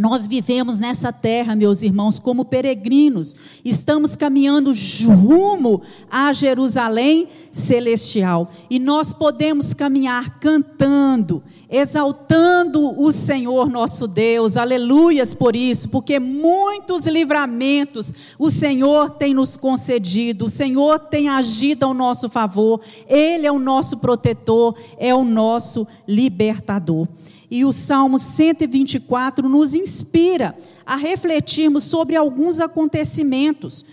Nós 0.00 0.26
vivemos 0.26 0.80
nessa 0.80 1.12
terra, 1.12 1.54
meus 1.54 1.82
irmãos, 1.82 2.18
como 2.18 2.42
peregrinos. 2.42 3.36
Estamos 3.62 4.16
caminhando 4.16 4.72
rumo 5.04 5.82
a 6.10 6.32
Jerusalém 6.32 7.28
celestial. 7.52 8.50
E 8.70 8.78
nós 8.78 9.12
podemos 9.12 9.74
caminhar 9.74 10.40
cantando, 10.40 11.42
exaltando 11.68 12.98
o 12.98 13.12
Senhor 13.12 13.68
nosso 13.68 14.06
Deus. 14.06 14.56
Aleluias 14.56 15.34
por 15.34 15.54
isso, 15.54 15.90
porque 15.90 16.18
muitos 16.18 17.06
livramentos 17.06 18.14
o 18.38 18.50
Senhor 18.50 19.10
tem 19.10 19.34
nos 19.34 19.54
concedido. 19.54 20.46
O 20.46 20.50
Senhor 20.50 20.98
tem 20.98 21.28
agido 21.28 21.84
ao 21.84 21.92
nosso 21.92 22.26
favor. 22.30 22.80
Ele 23.06 23.46
é 23.46 23.52
o 23.52 23.58
nosso 23.58 23.98
protetor, 23.98 24.74
é 24.96 25.14
o 25.14 25.26
nosso 25.26 25.86
libertador. 26.08 27.06
E 27.50 27.64
o 27.64 27.72
Salmo 27.72 28.18
124 28.18 29.48
nos 29.48 29.74
inspira 29.74 30.56
a 30.86 30.96
refletirmos 30.96 31.84
sobre 31.84 32.14
alguns 32.14 32.60
acontecimentos 32.60 33.84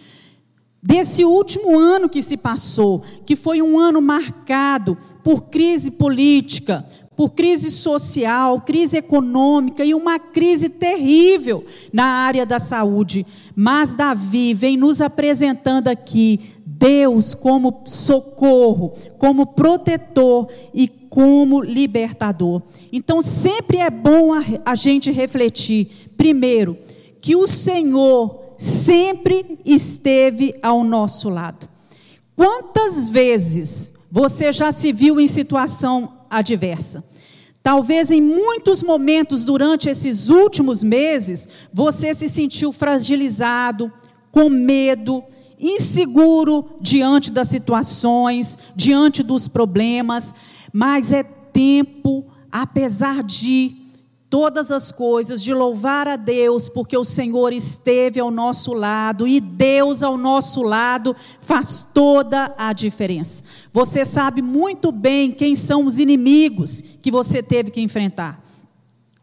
desse 0.81 1.25
último 1.25 1.77
ano 1.77 2.07
que 2.07 2.21
se 2.21 2.37
passou, 2.37 3.03
que 3.25 3.35
foi 3.35 3.61
um 3.61 3.79
ano 3.79 4.01
marcado 4.01 4.97
por 5.23 5.43
crise 5.43 5.91
política, 5.91 6.85
por 7.15 7.31
crise 7.31 7.71
social, 7.71 8.61
crise 8.61 8.97
econômica 8.97 9.83
e 9.83 9.95
uma 9.95 10.19
crise 10.19 10.69
terrível 10.69 11.65
na 11.91 12.05
área 12.05 12.45
da 12.45 12.59
saúde. 12.59 13.25
Mas 13.55 13.95
Davi 13.95 14.53
vem 14.53 14.77
nos 14.77 15.01
apresentando 15.01 15.87
aqui 15.87 16.39
Deus 16.77 17.33
como 17.33 17.81
socorro, 17.85 18.93
como 19.17 19.47
protetor 19.47 20.47
e 20.73 20.87
como 20.87 21.61
libertador. 21.61 22.61
Então 22.91 23.21
sempre 23.21 23.77
é 23.77 23.89
bom 23.89 24.33
a, 24.33 24.43
a 24.65 24.75
gente 24.75 25.11
refletir, 25.11 26.11
primeiro, 26.15 26.77
que 27.21 27.35
o 27.35 27.47
Senhor 27.47 28.53
sempre 28.57 29.59
esteve 29.65 30.53
ao 30.61 30.83
nosso 30.83 31.29
lado. 31.29 31.67
Quantas 32.35 33.09
vezes 33.09 33.93
você 34.11 34.53
já 34.53 34.71
se 34.71 34.91
viu 34.93 35.19
em 35.19 35.27
situação 35.27 36.13
adversa? 36.29 37.03
Talvez 37.63 38.11
em 38.11 38.21
muitos 38.21 38.81
momentos 38.81 39.43
durante 39.43 39.89
esses 39.89 40.29
últimos 40.29 40.83
meses, 40.83 41.47
você 41.73 42.13
se 42.13 42.29
sentiu 42.29 42.71
fragilizado, 42.71 43.91
com 44.31 44.49
medo, 44.49 45.23
inseguro 45.59 46.69
diante 46.79 47.31
das 47.31 47.47
situações, 47.47 48.57
diante 48.75 49.23
dos 49.23 49.47
problemas, 49.47 50.33
mas 50.71 51.11
é 51.11 51.23
tempo, 51.23 52.25
apesar 52.51 53.23
de 53.23 53.75
todas 54.29 54.71
as 54.71 54.91
coisas, 54.91 55.41
de 55.41 55.53
louvar 55.53 56.07
a 56.07 56.15
Deus, 56.15 56.67
porque 56.67 56.97
o 56.97 57.03
Senhor 57.03 57.53
esteve 57.53 58.19
ao 58.19 58.29
nosso 58.29 58.73
lado 58.73 59.27
e 59.27 59.39
Deus 59.39 60.03
ao 60.03 60.17
nosso 60.17 60.61
lado 60.61 61.15
faz 61.39 61.87
toda 61.93 62.53
a 62.57 62.73
diferença. 62.73 63.43
Você 63.71 64.03
sabe 64.03 64.41
muito 64.41 64.91
bem 64.91 65.31
quem 65.31 65.55
são 65.55 65.85
os 65.85 65.97
inimigos 65.97 66.83
que 67.01 67.09
você 67.09 67.41
teve 67.41 67.71
que 67.71 67.81
enfrentar. 67.81 68.43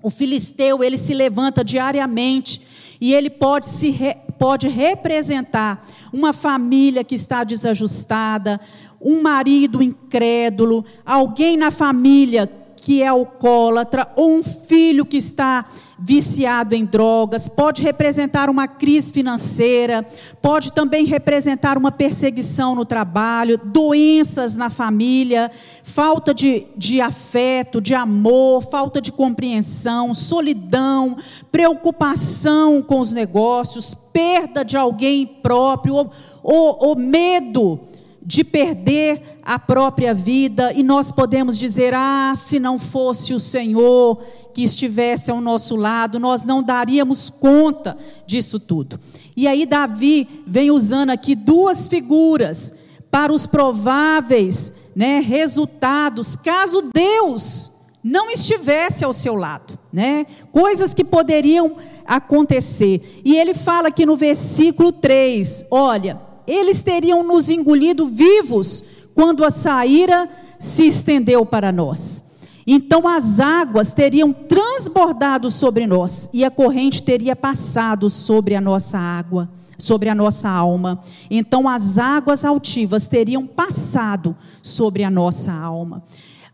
O 0.02 0.10
filisteu, 0.10 0.82
ele 0.82 0.98
se 0.98 1.14
levanta 1.14 1.64
diariamente 1.64 2.62
e 3.00 3.12
ele 3.14 3.30
pode 3.30 3.66
se 3.66 3.90
re, 3.90 4.16
pode 4.38 4.68
representar 4.68 5.84
uma 6.12 6.32
família 6.32 7.04
que 7.04 7.14
está 7.14 7.44
desajustada, 7.44 8.60
um 9.00 9.22
marido 9.22 9.82
incrédulo, 9.82 10.84
alguém 11.04 11.56
na 11.56 11.70
família 11.70 12.50
que 12.84 13.02
é 13.02 13.06
alcoólatra, 13.06 14.06
ou 14.14 14.30
um 14.30 14.42
filho 14.42 15.06
que 15.06 15.16
está 15.16 15.64
viciado 15.98 16.74
em 16.74 16.84
drogas, 16.84 17.48
pode 17.48 17.82
representar 17.82 18.50
uma 18.50 18.68
crise 18.68 19.10
financeira, 19.10 20.06
pode 20.42 20.70
também 20.70 21.06
representar 21.06 21.78
uma 21.78 21.90
perseguição 21.90 22.74
no 22.74 22.84
trabalho, 22.84 23.56
doenças 23.56 24.54
na 24.54 24.68
família, 24.68 25.50
falta 25.82 26.34
de, 26.34 26.66
de 26.76 27.00
afeto, 27.00 27.80
de 27.80 27.94
amor, 27.94 28.62
falta 28.62 29.00
de 29.00 29.10
compreensão, 29.10 30.12
solidão, 30.12 31.16
preocupação 31.50 32.82
com 32.82 33.00
os 33.00 33.12
negócios, 33.12 33.94
perda 33.94 34.62
de 34.62 34.76
alguém 34.76 35.26
próprio, 35.26 35.94
ou, 35.94 36.10
ou, 36.42 36.88
ou 36.88 36.96
medo 36.96 37.80
de 38.24 38.42
perder 38.42 39.38
a 39.42 39.58
própria 39.58 40.14
vida, 40.14 40.72
e 40.72 40.82
nós 40.82 41.12
podemos 41.12 41.58
dizer: 41.58 41.92
ah, 41.94 42.32
se 42.36 42.58
não 42.58 42.78
fosse 42.78 43.34
o 43.34 43.40
Senhor 43.40 44.18
que 44.54 44.62
estivesse 44.62 45.30
ao 45.30 45.40
nosso 45.40 45.76
lado, 45.76 46.18
nós 46.18 46.44
não 46.44 46.62
daríamos 46.62 47.28
conta 47.28 47.96
disso 48.26 48.58
tudo. 48.58 48.98
E 49.36 49.46
aí, 49.46 49.66
Davi 49.66 50.26
vem 50.46 50.70
usando 50.70 51.10
aqui 51.10 51.34
duas 51.34 51.86
figuras 51.86 52.72
para 53.10 53.32
os 53.32 53.46
prováveis 53.46 54.72
né, 54.96 55.20
resultados, 55.20 56.36
caso 56.36 56.82
Deus 56.92 57.72
não 58.02 58.30
estivesse 58.30 59.04
ao 59.04 59.14
seu 59.14 59.34
lado, 59.34 59.78
né? 59.92 60.26
Coisas 60.52 60.92
que 60.92 61.02
poderiam 61.02 61.76
acontecer. 62.04 63.22
E 63.24 63.36
ele 63.36 63.54
fala 63.54 63.88
aqui 63.88 64.04
no 64.04 64.14
versículo 64.14 64.92
3, 64.92 65.64
olha, 65.70 66.20
eles 66.46 66.82
teriam 66.82 67.22
nos 67.22 67.50
engolido 67.50 68.06
vivos 68.06 68.84
quando 69.14 69.44
a 69.44 69.50
saíra 69.50 70.28
se 70.58 70.86
estendeu 70.86 71.44
para 71.44 71.70
nós. 71.70 72.22
Então 72.66 73.06
as 73.06 73.40
águas 73.40 73.92
teriam 73.92 74.32
transbordado 74.32 75.50
sobre 75.50 75.86
nós 75.86 76.30
e 76.32 76.44
a 76.44 76.50
corrente 76.50 77.02
teria 77.02 77.36
passado 77.36 78.08
sobre 78.08 78.54
a 78.54 78.60
nossa 78.60 78.98
água, 78.98 79.50
sobre 79.78 80.08
a 80.08 80.14
nossa 80.14 80.48
alma. 80.48 81.00
Então 81.30 81.68
as 81.68 81.98
águas 81.98 82.44
altivas 82.44 83.06
teriam 83.06 83.46
passado 83.46 84.34
sobre 84.62 85.04
a 85.04 85.10
nossa 85.10 85.52
alma. 85.52 86.02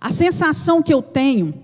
A 0.01 0.11
sensação 0.11 0.83
que 0.83 0.93
eu 0.93 1.01
tenho 1.01 1.55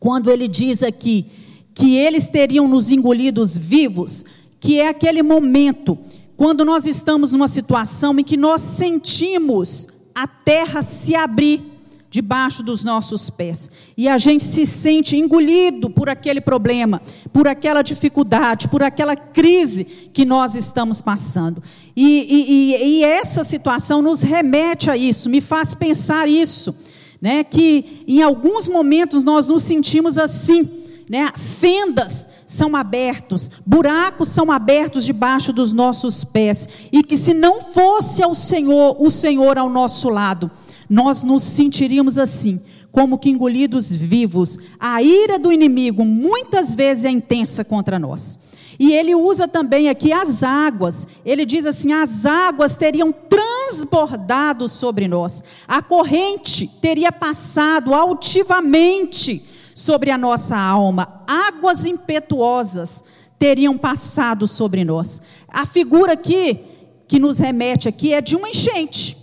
quando 0.00 0.30
ele 0.30 0.48
diz 0.48 0.82
aqui 0.82 1.26
que 1.74 1.96
eles 1.96 2.28
teriam 2.30 2.68
nos 2.68 2.90
engolidos 2.90 3.56
vivos, 3.56 4.24
que 4.60 4.78
é 4.78 4.88
aquele 4.88 5.22
momento 5.22 5.98
quando 6.36 6.64
nós 6.64 6.86
estamos 6.86 7.32
numa 7.32 7.48
situação 7.48 8.18
em 8.18 8.24
que 8.24 8.36
nós 8.36 8.60
sentimos 8.60 9.88
a 10.14 10.26
terra 10.26 10.82
se 10.82 11.14
abrir 11.14 11.74
debaixo 12.14 12.62
dos 12.62 12.84
nossos 12.84 13.28
pés. 13.28 13.68
E 13.96 14.08
a 14.08 14.18
gente 14.18 14.44
se 14.44 14.64
sente 14.64 15.16
engolido 15.16 15.90
por 15.90 16.08
aquele 16.08 16.40
problema, 16.40 17.02
por 17.32 17.48
aquela 17.48 17.82
dificuldade, 17.82 18.68
por 18.68 18.84
aquela 18.84 19.16
crise 19.16 19.84
que 20.12 20.24
nós 20.24 20.54
estamos 20.54 21.00
passando. 21.00 21.60
E, 21.96 22.26
e, 22.30 22.98
e 22.98 23.04
essa 23.04 23.42
situação 23.42 24.00
nos 24.00 24.22
remete 24.22 24.88
a 24.88 24.96
isso, 24.96 25.28
me 25.28 25.40
faz 25.40 25.74
pensar 25.74 26.28
isso, 26.28 26.72
né? 27.20 27.42
Que 27.42 28.04
em 28.06 28.22
alguns 28.22 28.68
momentos 28.68 29.24
nós 29.24 29.48
nos 29.48 29.64
sentimos 29.64 30.16
assim 30.16 30.83
né? 31.08 31.30
Fendas 31.36 32.28
são 32.46 32.74
abertos, 32.74 33.50
buracos 33.64 34.28
são 34.28 34.50
abertos 34.50 35.04
debaixo 35.04 35.52
dos 35.52 35.72
nossos 35.72 36.24
pés, 36.24 36.88
e 36.92 37.02
que 37.02 37.16
se 37.16 37.34
não 37.34 37.60
fosse 37.60 38.22
ao 38.22 38.34
Senhor, 38.34 38.96
o 38.98 39.10
Senhor 39.10 39.58
ao 39.58 39.68
nosso 39.68 40.08
lado, 40.08 40.50
nós 40.88 41.22
nos 41.22 41.42
sentiríamos 41.42 42.18
assim, 42.18 42.60
como 42.90 43.18
que 43.18 43.30
engolidos 43.30 43.92
vivos. 43.92 44.58
A 44.78 45.02
ira 45.02 45.38
do 45.38 45.52
inimigo 45.52 46.04
muitas 46.04 46.74
vezes 46.74 47.04
é 47.04 47.10
intensa 47.10 47.64
contra 47.64 47.98
nós. 47.98 48.38
E 48.78 48.92
ele 48.92 49.14
usa 49.14 49.46
também 49.46 49.88
aqui 49.88 50.12
as 50.12 50.42
águas. 50.42 51.06
Ele 51.24 51.44
diz 51.44 51.66
assim: 51.66 51.92
as 51.92 52.26
águas 52.26 52.76
teriam 52.76 53.12
transbordado 53.12 54.68
sobre 54.68 55.08
nós, 55.08 55.42
a 55.66 55.80
corrente 55.80 56.70
teria 56.80 57.10
passado 57.12 57.94
altivamente 57.94 59.53
sobre 59.74 60.10
a 60.10 60.18
nossa 60.18 60.56
alma, 60.56 61.24
águas 61.26 61.84
impetuosas 61.84 63.02
teriam 63.38 63.76
passado 63.76 64.46
sobre 64.46 64.84
nós. 64.84 65.20
A 65.48 65.66
figura 65.66 66.12
aqui 66.12 66.60
que 67.08 67.18
nos 67.18 67.38
remete 67.38 67.88
aqui 67.88 68.14
é 68.14 68.20
de 68.20 68.36
uma 68.36 68.48
enchente, 68.48 69.16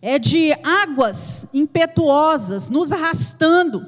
é 0.00 0.18
de 0.18 0.52
águas 0.82 1.48
impetuosas 1.52 2.70
nos 2.70 2.92
arrastando, 2.92 3.84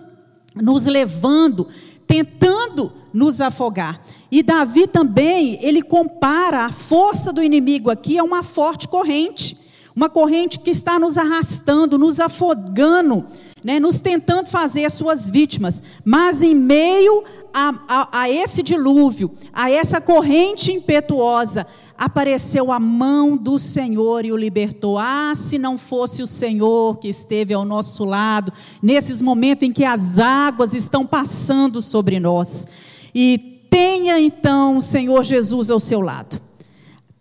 nos 0.57 0.87
levando, 0.87 1.69
tentando 2.07 2.93
nos 3.13 3.41
afogar. 3.41 4.01
E 4.31 4.43
Davi 4.43 4.87
também, 4.87 5.59
ele 5.65 5.83
compara 5.83 6.67
a 6.67 6.73
força 6.73 7.33
do 7.33 7.43
inimigo 7.43 7.91
aqui 7.91 8.19
a 8.19 8.25
uma 8.25 8.43
forte 8.43 8.89
corrente, 8.89 9.57
uma 9.95 10.09
corrente 10.09 10.59
que 10.59 10.71
está 10.71 10.99
nos 10.99 11.17
arrastando, 11.17 11.99
nos 11.99 12.21
afogando 12.21 13.25
né, 13.63 13.79
nos 13.79 14.01
tentando 14.01 14.49
fazer 14.49 14.85
as 14.85 14.95
suas 14.95 15.29
vítimas, 15.29 15.83
mas 16.05 16.43
em 16.43 16.55
meio 16.55 17.25
a, 17.53 17.75
a, 17.89 18.21
a 18.23 18.31
esse 18.31 18.63
dilúvio, 18.63 19.31
a 19.53 19.71
essa 19.71 20.01
corrente 20.01 20.73
impetuosa, 20.73 21.67
apareceu 21.99 22.73
a 22.73 22.81
mão 22.81 23.37
do 23.37 23.59
Senhor 23.59 24.25
e 24.25 24.33
o 24.33 24.37
libertou. 24.37 24.99
Ah, 24.99 25.33
se 25.37 25.59
não 25.59 25.77
fosse 25.77 26.23
o 26.23 26.27
Senhor 26.27 26.97
que 26.99 27.09
esteve 27.09 27.53
ao 27.53 27.65
nosso 27.65 28.05
lado, 28.05 28.53
nesses 28.83 29.21
momentos 29.21 29.69
em 29.69 29.73
que 29.73 29.85
as 29.85 30.19
águas 30.19 30.75
estão 30.75 31.07
passando 31.07 31.83
sobre 31.83 32.19
nós. 32.19 32.67
E 33.15 33.67
tenha 33.69 34.19
então 34.19 34.79
o 34.79 34.83
Senhor 34.83 35.23
Jesus 35.23 35.71
ao 35.71 35.79
seu 35.79 36.01
lado. 36.01 36.41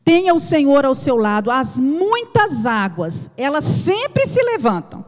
Tenha 0.03 0.33
o 0.33 0.39
Senhor 0.39 0.85
ao 0.85 0.95
seu 0.95 1.17
lado. 1.17 1.51
As 1.51 1.79
muitas 1.79 2.65
águas, 2.65 3.29
elas 3.37 3.63
sempre 3.63 4.25
se 4.25 4.41
levantam 4.43 5.05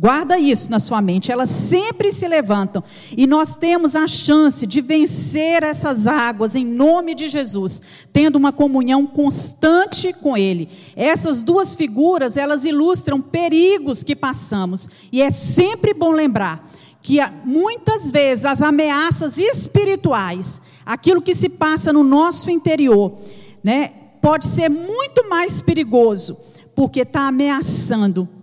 Guarda 0.00 0.38
isso 0.38 0.70
na 0.70 0.80
sua 0.80 1.02
mente, 1.02 1.30
elas 1.30 1.50
sempre 1.50 2.10
se 2.10 2.26
levantam 2.26 2.82
e 3.14 3.26
nós 3.26 3.54
temos 3.54 3.94
a 3.94 4.08
chance 4.08 4.66
de 4.66 4.80
vencer 4.80 5.62
essas 5.62 6.06
águas 6.06 6.56
em 6.56 6.64
nome 6.64 7.14
de 7.14 7.28
Jesus, 7.28 7.82
tendo 8.10 8.36
uma 8.36 8.50
comunhão 8.50 9.06
constante 9.06 10.14
com 10.14 10.34
Ele. 10.38 10.70
Essas 10.96 11.42
duas 11.42 11.74
figuras, 11.74 12.38
elas 12.38 12.64
ilustram 12.64 13.20
perigos 13.20 14.02
que 14.02 14.16
passamos 14.16 14.88
e 15.12 15.20
é 15.20 15.28
sempre 15.28 15.92
bom 15.92 16.12
lembrar 16.12 16.66
que 17.02 17.18
muitas 17.44 18.10
vezes 18.10 18.46
as 18.46 18.62
ameaças 18.62 19.36
espirituais, 19.36 20.62
aquilo 20.86 21.20
que 21.20 21.34
se 21.34 21.50
passa 21.50 21.92
no 21.92 22.02
nosso 22.02 22.50
interior, 22.50 23.18
né, 23.62 23.90
pode 24.22 24.46
ser 24.46 24.70
muito 24.70 25.28
mais 25.28 25.60
perigoso, 25.60 26.38
porque 26.74 27.00
está 27.00 27.28
ameaçando 27.28 28.39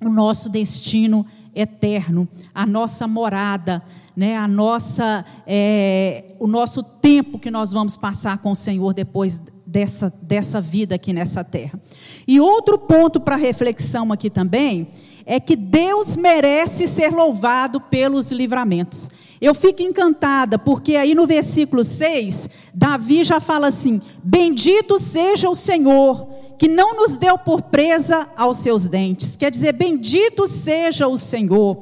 o 0.00 0.08
nosso 0.08 0.48
destino 0.48 1.26
eterno, 1.54 2.28
a 2.54 2.64
nossa 2.64 3.08
morada, 3.08 3.82
né, 4.16 4.36
a 4.36 4.48
nossa, 4.48 5.24
é, 5.46 6.34
o 6.38 6.46
nosso 6.46 6.82
tempo 6.82 7.38
que 7.38 7.50
nós 7.50 7.72
vamos 7.72 7.96
passar 7.96 8.38
com 8.38 8.52
o 8.52 8.56
Senhor 8.56 8.92
depois 8.92 9.40
dessa, 9.66 10.12
dessa 10.22 10.60
vida 10.60 10.94
aqui 10.94 11.12
nessa 11.12 11.44
terra. 11.44 11.80
E 12.26 12.40
outro 12.40 12.78
ponto 12.78 13.20
para 13.20 13.36
reflexão 13.36 14.12
aqui 14.12 14.30
também 14.30 14.88
é 15.30 15.38
que 15.38 15.54
Deus 15.54 16.16
merece 16.16 16.88
ser 16.88 17.12
louvado 17.12 17.78
pelos 17.82 18.32
livramentos. 18.32 19.10
Eu 19.38 19.54
fico 19.54 19.82
encantada, 19.82 20.58
porque 20.58 20.96
aí 20.96 21.14
no 21.14 21.26
versículo 21.26 21.84
6, 21.84 22.48
Davi 22.72 23.22
já 23.22 23.38
fala 23.38 23.66
assim: 23.66 24.00
Bendito 24.24 24.98
seja 24.98 25.50
o 25.50 25.54
Senhor, 25.54 26.26
que 26.58 26.66
não 26.66 26.96
nos 26.96 27.14
deu 27.16 27.36
por 27.36 27.60
presa 27.60 28.26
aos 28.38 28.56
seus 28.56 28.86
dentes. 28.86 29.36
Quer 29.36 29.50
dizer, 29.50 29.72
bendito 29.72 30.48
seja 30.48 31.06
o 31.06 31.16
Senhor. 31.18 31.78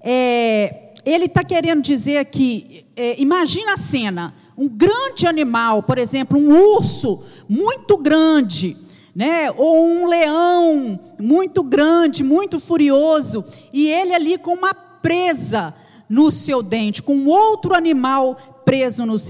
É, 0.00 0.92
ele 1.04 1.26
está 1.26 1.44
querendo 1.44 1.82
dizer 1.82 2.16
aqui: 2.16 2.86
é, 2.96 3.20
imagina 3.20 3.74
a 3.74 3.76
cena, 3.76 4.34
um 4.56 4.66
grande 4.66 5.26
animal, 5.26 5.82
por 5.82 5.98
exemplo, 5.98 6.38
um 6.38 6.58
urso 6.74 7.22
muito 7.46 7.98
grande 7.98 8.87
né? 9.18 9.50
Ou 9.50 9.84
um 9.84 10.06
leão 10.06 10.96
muito 11.18 11.64
grande, 11.64 12.22
muito 12.22 12.60
furioso, 12.60 13.44
e 13.72 13.90
ele 13.90 14.14
ali 14.14 14.38
com 14.38 14.54
uma 14.54 14.72
presa 14.72 15.74
no 16.08 16.30
seu 16.30 16.62
dente, 16.62 17.02
com 17.02 17.26
outro 17.26 17.74
animal 17.74 18.62
preso 18.64 19.04
nos 19.04 19.24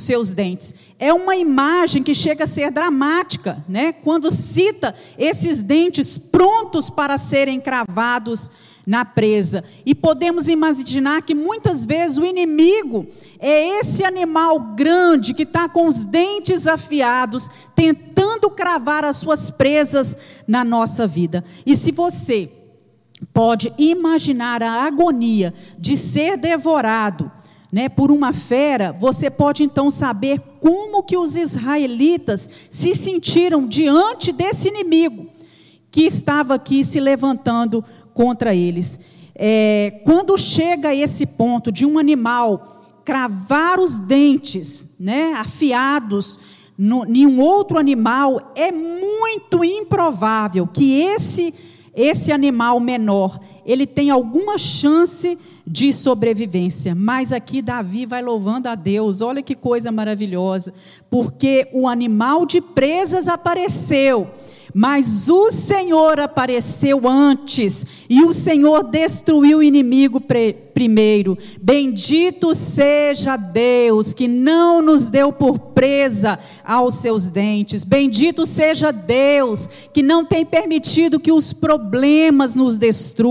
seus 0.00 0.30
dentes. 0.30 0.74
É 0.98 1.12
uma 1.12 1.36
imagem 1.36 2.02
que 2.02 2.14
chega 2.14 2.44
a 2.44 2.46
ser 2.46 2.70
dramática, 2.70 3.62
né? 3.68 3.92
Quando 3.92 4.30
cita 4.30 4.94
esses 5.18 5.60
dentes 5.60 6.16
prontos 6.16 6.88
para 6.88 7.18
serem 7.18 7.60
cravados 7.60 8.50
na 8.88 9.04
presa. 9.04 9.62
E 9.84 9.94
podemos 9.94 10.48
imaginar 10.48 11.20
que 11.20 11.34
muitas 11.34 11.84
vezes 11.84 12.16
o 12.16 12.24
inimigo 12.24 13.06
é 13.38 13.80
esse 13.80 14.02
animal 14.02 14.58
grande 14.74 15.34
que 15.34 15.42
está 15.42 15.68
com 15.68 15.86
os 15.86 16.04
dentes 16.04 16.66
afiados, 16.66 17.50
tentando 17.76 18.48
cravar 18.48 19.04
as 19.04 19.18
suas 19.18 19.50
presas 19.50 20.16
na 20.46 20.64
nossa 20.64 21.06
vida. 21.06 21.44
E 21.66 21.76
se 21.76 21.92
você 21.92 22.50
pode 23.30 23.70
imaginar 23.76 24.62
a 24.62 24.86
agonia 24.86 25.52
de 25.78 25.94
ser 25.94 26.38
devorado, 26.38 27.30
né, 27.70 27.90
por 27.90 28.10
uma 28.10 28.32
fera, 28.32 28.90
você 28.98 29.28
pode 29.28 29.62
então 29.62 29.90
saber 29.90 30.40
como 30.62 31.02
que 31.02 31.18
os 31.18 31.36
israelitas 31.36 32.48
se 32.70 32.94
sentiram 32.94 33.66
diante 33.66 34.32
desse 34.32 34.68
inimigo 34.68 35.28
que 35.90 36.02
estava 36.02 36.54
aqui 36.54 36.84
se 36.84 37.00
levantando 37.00 37.84
contra 38.18 38.52
eles. 38.52 38.98
É, 39.32 40.00
quando 40.04 40.36
chega 40.36 40.88
a 40.88 40.94
esse 40.94 41.24
ponto 41.24 41.70
de 41.70 41.86
um 41.86 42.00
animal 42.00 42.88
cravar 43.04 43.78
os 43.78 43.96
dentes, 43.96 44.88
né, 44.98 45.34
afiados 45.36 46.40
no, 46.76 47.04
em 47.06 47.24
um 47.24 47.40
outro 47.40 47.78
animal, 47.78 48.52
é 48.56 48.72
muito 48.72 49.64
improvável 49.64 50.66
que 50.66 51.00
esse 51.00 51.54
esse 51.94 52.30
animal 52.30 52.78
menor, 52.78 53.40
ele 53.66 53.84
tem 53.84 54.08
alguma 54.08 54.56
chance 54.56 55.36
de 55.66 55.92
sobrevivência. 55.92 56.94
Mas 56.94 57.32
aqui 57.32 57.60
Davi 57.60 58.06
vai 58.06 58.22
louvando 58.22 58.68
a 58.68 58.76
Deus. 58.76 59.20
Olha 59.20 59.42
que 59.42 59.56
coisa 59.56 59.90
maravilhosa, 59.90 60.72
porque 61.10 61.68
o 61.72 61.88
animal 61.88 62.46
de 62.46 62.60
presas 62.60 63.26
apareceu 63.26 64.30
mas 64.74 65.28
o 65.28 65.50
Senhor 65.50 66.20
apareceu 66.20 67.08
antes, 67.08 67.86
e 68.08 68.24
o 68.24 68.32
Senhor 68.32 68.84
destruiu 68.84 69.58
o 69.58 69.62
inimigo 69.62 70.20
primeiro. 70.78 71.36
Bendito 71.60 72.54
seja 72.54 73.36
Deus 73.36 74.14
que 74.14 74.28
não 74.28 74.80
nos 74.80 75.08
deu 75.08 75.32
por 75.32 75.58
presa 75.58 76.38
aos 76.64 76.94
seus 76.94 77.26
dentes. 77.26 77.82
Bendito 77.82 78.46
seja 78.46 78.92
Deus 78.92 79.68
que 79.92 80.04
não 80.04 80.24
tem 80.24 80.46
permitido 80.46 81.18
que 81.18 81.32
os 81.32 81.52
problemas 81.52 82.54
nos 82.54 82.78
destruam. 82.78 83.28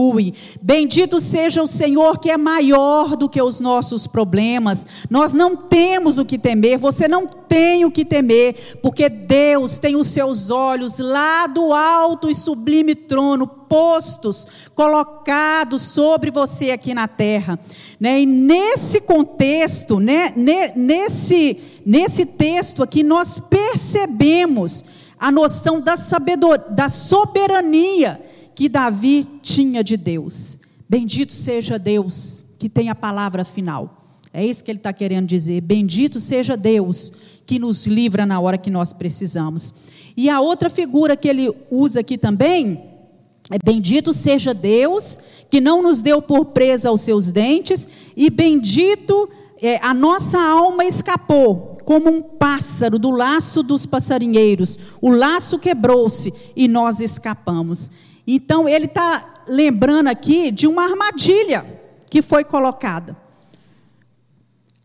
Bendito 0.62 1.21
seja 1.21 1.63
o 1.63 1.67
Senhor 1.67 2.19
que 2.19 2.29
é 2.29 2.36
maior 2.36 3.15
do 3.15 3.29
que 3.29 3.41
os 3.41 3.62
nossos 3.62 4.05
problemas. 4.05 4.86
Nós 5.10 5.33
não 5.33 5.55
temos 5.55 6.17
o 6.17 6.25
que 6.25 6.38
temer, 6.38 6.77
você 6.77 7.07
não 7.07 7.25
tem 7.25 7.86
o 7.86 7.91
que 7.91 8.03
temer, 8.03 8.77
porque 8.81 9.07
Deus 9.07 9.77
tem 9.77 9.95
os 9.95 10.07
seus 10.07 10.51
olhos 10.51 10.99
lá 10.99 11.47
do 11.47 11.71
alto 11.71 12.29
e 12.29 12.36
sublime 12.36 12.93
trono 12.93 13.47
postos, 13.67 14.69
colocados 14.75 15.82
sobre 15.84 16.32
você 16.32 16.71
aqui 16.71 16.93
na 16.93 17.08
terra. 17.08 17.60
Né? 17.99 18.21
E 18.21 18.25
nesse 18.25 19.01
contexto, 19.01 19.99
né? 19.99 20.34
nesse, 20.75 21.58
nesse 21.86 22.25
texto 22.25 22.84
aqui, 22.84 23.03
nós 23.03 23.39
percebemos 23.39 24.86
a 25.19 25.32
noção 25.32 25.82
da, 25.82 25.95
da 26.69 26.89
soberania 26.89 28.21
que 28.53 28.69
Davi 28.69 29.27
tinha 29.41 29.84
de 29.84 29.97
Deus. 29.97 30.60
Bendito 30.89 31.34
seja 31.34 31.77
Deus 31.77 32.45
que 32.58 32.69
tem 32.69 32.89
a 32.89 32.95
palavra 32.95 33.43
final. 33.43 34.01
É 34.34 34.45
isso 34.45 34.63
que 34.63 34.71
ele 34.71 34.80
está 34.80 34.93
querendo 34.93 35.27
dizer. 35.27 35.62
Bendito 35.62 36.19
seja 36.19 36.56
Deus 36.56 37.12
que 37.45 37.60
nos 37.60 37.88
livra 37.88 38.25
na 38.25 38.39
hora 38.39 38.58
que 38.58 38.69
nós 38.69 38.93
precisamos. 38.93 39.73
E 40.15 40.30
a 40.30 40.39
outra 40.39 40.69
figura 40.69 41.15
que 41.15 41.27
ele 41.27 41.51
usa 41.69 42.01
aqui 42.01 42.17
também 42.17 42.87
bendito 43.63 44.13
seja 44.13 44.53
Deus 44.53 45.19
que 45.49 45.62
não 45.62 45.81
nos 45.81 46.01
deu 46.01 46.21
por 46.21 46.45
presa 46.47 46.89
aos 46.89 47.01
seus 47.01 47.31
dentes, 47.31 47.88
e 48.15 48.29
bendito 48.29 49.29
é, 49.62 49.77
a 49.77 49.93
nossa 49.93 50.39
alma 50.39 50.83
escapou 50.83 51.77
como 51.86 52.10
um 52.10 52.21
pássaro 52.21 52.99
do 52.99 53.10
laço 53.10 53.63
dos 53.63 53.86
passarinheiros. 53.86 54.77
O 55.01 55.10
laço 55.10 55.57
quebrou-se 55.57 56.33
e 56.55 56.67
nós 56.67 56.99
escapamos. 56.99 57.89
Então 58.27 58.67
ele 58.67 58.86
está 58.86 59.43
lembrando 59.47 60.07
aqui 60.07 60.51
de 60.51 60.67
uma 60.67 60.83
armadilha 60.83 61.65
que 62.10 62.21
foi 62.21 62.43
colocada. 62.43 63.15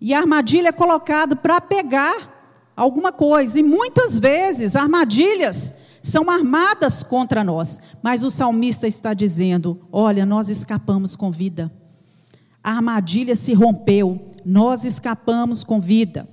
E 0.01 0.15
a 0.15 0.21
armadilha 0.21 0.69
é 0.69 0.73
colocada 0.73 1.35
para 1.35 1.61
pegar 1.61 2.71
alguma 2.77 3.13
coisa. 3.13 3.59
E 3.59 3.63
muitas 3.63 4.21
vezes 4.21 4.77
armadilhas 4.77 5.75
são 6.03 6.29
armadas 6.29 7.03
contra 7.03 7.45
nós. 7.45 7.81
Mas 8.03 8.25
o 8.25 8.31
salmista 8.31 8.87
está 8.87 9.15
dizendo: 9.15 9.81
olha, 9.93 10.27
nós 10.27 10.49
escapamos 10.49 11.15
com 11.15 11.31
vida. 11.31 11.73
A 12.63 12.73
armadilha 12.73 13.35
se 13.35 13.55
rompeu, 13.55 14.31
nós 14.45 14.85
escapamos 14.85 15.65
com 15.65 15.81
vida. 15.81 16.29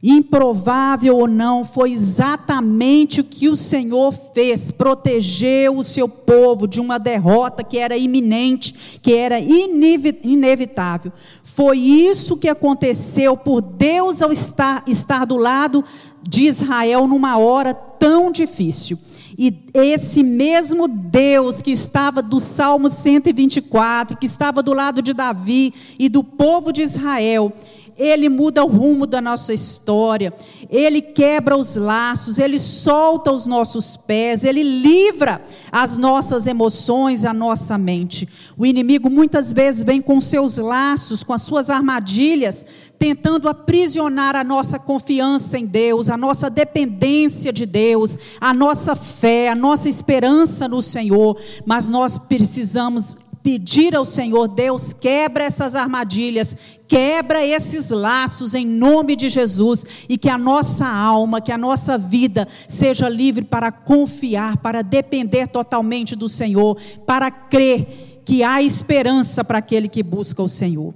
Improvável 0.00 1.16
ou 1.16 1.26
não, 1.26 1.64
foi 1.64 1.90
exatamente 1.90 3.20
o 3.20 3.24
que 3.24 3.48
o 3.48 3.56
Senhor 3.56 4.12
fez, 4.12 4.70
protegeu 4.70 5.76
o 5.76 5.82
seu 5.82 6.08
povo 6.08 6.68
de 6.68 6.80
uma 6.80 6.98
derrota 6.98 7.64
que 7.64 7.78
era 7.78 7.96
iminente, 7.96 9.00
que 9.02 9.14
era 9.14 9.40
inevitável. 9.40 11.12
Foi 11.42 11.76
isso 11.78 12.36
que 12.36 12.48
aconteceu 12.48 13.36
por 13.36 13.60
Deus 13.60 14.22
ao 14.22 14.30
estar, 14.30 14.84
estar 14.86 15.24
do 15.24 15.36
lado 15.36 15.82
de 16.22 16.44
Israel 16.44 17.08
numa 17.08 17.36
hora 17.36 17.74
tão 17.98 18.30
difícil. 18.30 18.98
E 19.38 19.54
esse 19.72 20.22
mesmo 20.22 20.88
Deus 20.88 21.62
que 21.62 21.70
estava 21.70 22.20
do 22.20 22.40
Salmo 22.40 22.88
124, 22.88 24.16
que 24.16 24.26
estava 24.26 24.62
do 24.62 24.72
lado 24.72 25.00
de 25.00 25.12
Davi 25.12 25.72
e 25.98 26.08
do 26.08 26.24
povo 26.24 26.72
de 26.72 26.82
Israel, 26.82 27.52
ele 27.98 28.28
muda 28.28 28.64
o 28.64 28.68
rumo 28.68 29.06
da 29.06 29.20
nossa 29.20 29.52
história, 29.52 30.32
Ele 30.70 31.02
quebra 31.02 31.56
os 31.56 31.74
laços, 31.74 32.38
Ele 32.38 32.58
solta 32.58 33.32
os 33.32 33.44
nossos 33.44 33.96
pés, 33.96 34.44
Ele 34.44 34.62
livra 34.62 35.42
as 35.72 35.96
nossas 35.96 36.46
emoções, 36.46 37.24
a 37.24 37.34
nossa 37.34 37.76
mente. 37.76 38.28
O 38.56 38.64
inimigo 38.64 39.10
muitas 39.10 39.52
vezes 39.52 39.82
vem 39.82 40.00
com 40.00 40.20
seus 40.20 40.58
laços, 40.58 41.24
com 41.24 41.32
as 41.32 41.42
suas 41.42 41.68
armadilhas, 41.68 42.64
tentando 42.96 43.48
aprisionar 43.48 44.36
a 44.36 44.44
nossa 44.44 44.78
confiança 44.78 45.58
em 45.58 45.66
Deus, 45.66 46.08
a 46.08 46.16
nossa 46.16 46.48
dependência 46.48 47.52
de 47.52 47.66
Deus, 47.66 48.16
a 48.40 48.54
nossa 48.54 48.94
fé, 48.94 49.48
a 49.48 49.56
nossa 49.56 49.88
esperança 49.88 50.68
no 50.68 50.80
Senhor, 50.80 51.36
mas 51.66 51.88
nós 51.88 52.16
precisamos 52.16 53.16
pedir 53.48 53.96
ao 53.96 54.04
Senhor, 54.04 54.46
Deus, 54.46 54.92
quebra 54.92 55.42
essas 55.42 55.74
armadilhas, 55.74 56.54
quebra 56.86 57.42
esses 57.42 57.88
laços 57.88 58.54
em 58.54 58.66
nome 58.66 59.16
de 59.16 59.30
Jesus 59.30 60.04
e 60.06 60.18
que 60.18 60.28
a 60.28 60.36
nossa 60.36 60.86
alma, 60.86 61.40
que 61.40 61.50
a 61.50 61.56
nossa 61.56 61.96
vida 61.96 62.46
seja 62.68 63.08
livre 63.08 63.46
para 63.46 63.72
confiar, 63.72 64.58
para 64.58 64.82
depender 64.82 65.46
totalmente 65.46 66.14
do 66.14 66.28
Senhor, 66.28 66.76
para 67.06 67.30
crer 67.30 68.20
que 68.22 68.42
há 68.42 68.60
esperança 68.60 69.42
para 69.42 69.60
aquele 69.60 69.88
que 69.88 70.02
busca 70.02 70.42
o 70.42 70.48
Senhor. 70.48 70.92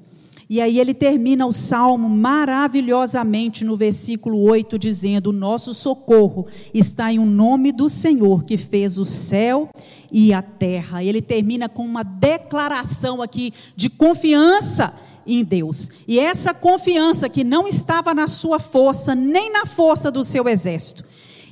E 0.53 0.61
aí 0.61 0.79
ele 0.79 0.93
termina 0.93 1.47
o 1.47 1.53
salmo 1.53 2.11
maravilhosamente 2.11 3.65
no 3.65 3.75
versículo 3.75 4.38
8, 4.38 4.79
dizendo: 4.79 5.29
O 5.29 5.33
nosso 5.33 5.73
socorro 5.73 6.47
está 6.75 7.11
em 7.11 7.19
o 7.19 7.23
um 7.23 7.25
nome 7.25 7.73
do 7.73 7.88
Senhor 7.88 8.45
que 8.45 8.59
fez 8.59 8.99
o 8.99 9.05
céu 9.07 9.71
e 10.12 10.31
a 10.31 10.43
terra. 10.43 11.03
Ele 11.03 11.23
termina 11.23 11.71
com 11.71 11.87
uma 11.87 12.03
declaração 12.03 13.23
aqui 13.23 13.51
de 13.75 13.88
confiança 13.88 14.93
em 15.27 15.43
Deus. 15.43 15.88
E 16.07 16.19
essa 16.19 16.53
confiança 16.53 17.31
que 17.31 17.45
não 17.45 17.67
estava 17.67 18.12
na 18.12 18.27
sua 18.27 18.59
força, 18.59 19.15
nem 19.15 19.51
na 19.51 19.65
força 19.65 20.11
do 20.11 20.23
seu 20.23 20.47
exército. 20.47 21.03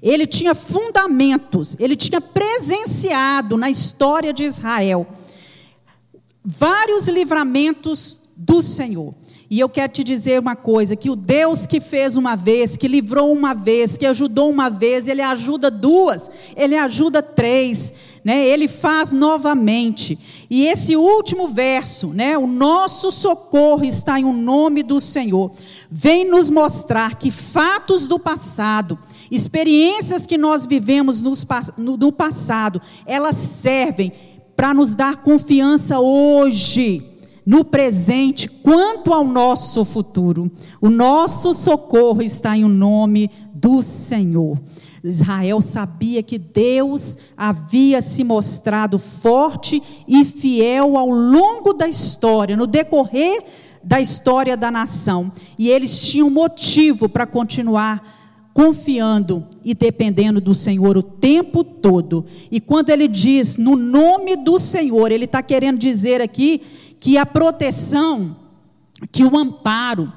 Ele 0.02 0.26
tinha 0.26 0.54
fundamentos, 0.54 1.74
ele 1.80 1.96
tinha 1.96 2.20
presenciado 2.20 3.56
na 3.56 3.70
história 3.70 4.30
de 4.30 4.44
Israel 4.44 5.06
vários 6.44 7.08
livramentos 7.08 8.29
do 8.40 8.62
Senhor. 8.62 9.14
E 9.50 9.59
eu 9.59 9.68
quero 9.68 9.92
te 9.92 10.03
dizer 10.03 10.40
uma 10.40 10.57
coisa: 10.57 10.96
que 10.96 11.11
o 11.11 11.16
Deus 11.16 11.66
que 11.66 11.81
fez 11.81 12.16
uma 12.16 12.37
vez, 12.37 12.76
que 12.76 12.88
livrou 12.88 13.33
uma 13.33 13.53
vez, 13.53 13.96
que 13.96 14.07
ajudou 14.07 14.48
uma 14.48 14.70
vez, 14.70 15.09
Ele 15.09 15.20
ajuda 15.20 15.70
duas, 15.70 16.31
Ele 16.57 16.76
ajuda 16.76 17.20
três, 17.20 17.92
né? 18.24 18.46
Ele 18.46 18.66
faz 18.66 19.12
novamente. 19.12 20.46
E 20.48 20.66
esse 20.66 20.96
último 20.96 21.48
verso, 21.48 22.09
né? 22.09 22.38
O 22.38 22.46
nosso 22.46 23.11
socorro 23.11 23.85
está 23.85 24.18
em 24.18 24.24
o 24.24 24.33
nome 24.33 24.83
do 24.83 25.00
Senhor. 25.00 25.50
Vem 25.90 26.24
nos 26.24 26.48
mostrar 26.48 27.16
que 27.16 27.31
fatos 27.31 28.07
do 28.07 28.18
passado, 28.18 28.98
experiências 29.31 30.26
que 30.26 30.38
nós 30.38 30.64
vivemos 30.64 31.22
no 31.76 32.12
passado, 32.12 32.81
elas 33.05 33.37
servem 33.37 34.12
para 34.55 34.72
nos 34.72 34.94
dar 34.94 35.16
confiança 35.18 35.98
hoje 35.98 37.09
no 37.44 37.64
presente 37.64 38.48
quanto 38.48 39.12
ao 39.12 39.24
nosso 39.24 39.85
futuro. 39.85 40.50
O 40.81 40.90
nosso 40.90 41.53
socorro 41.55 42.22
está 42.22 42.57
em 42.57 42.64
o 42.64 42.68
nome 42.68 43.31
do 43.55 43.83
Senhor. 43.83 44.59
Israel 45.03 45.61
sabia 45.61 46.22
que 46.22 46.38
Deus 46.38 47.16
havia 47.37 48.03
se 48.03 48.22
mostrado 48.22 48.98
forte 48.98 49.83
e 50.07 50.24
fiel 50.24 50.96
ao 50.98 51.09
longo 51.09 51.72
da 51.72 51.88
história, 51.88 52.57
no 52.57 52.66
decorrer 52.66 53.42
da 53.83 54.00
história 54.00 54.57
da 54.57 54.70
nação. 54.70 55.33
E 55.59 55.70
eles 55.70 56.03
tinham 56.03 56.29
motivo 56.29 57.09
para 57.09 57.26
continuar 57.26 58.18
confiando 58.53 59.46
e 59.64 59.74
dependendo 59.74 60.40
do 60.40 60.55
Senhor 60.55 60.96
o 60.96 61.03
tempo 61.03 61.62
todo. 61.64 62.24
E 62.50 62.61
quando 62.61 62.90
ele 62.90 63.09
diz 63.09 63.57
no 63.57 63.76
nome 63.76 64.37
do 64.37 64.59
Senhor, 64.59 65.11
ele 65.11 65.24
está 65.24 65.42
querendo 65.42 65.79
dizer 65.79 66.20
aqui 66.20 66.61
que 67.00 67.16
a 67.16 67.24
proteção, 67.24 68.36
que 69.10 69.24
o 69.24 69.36
amparo, 69.36 70.12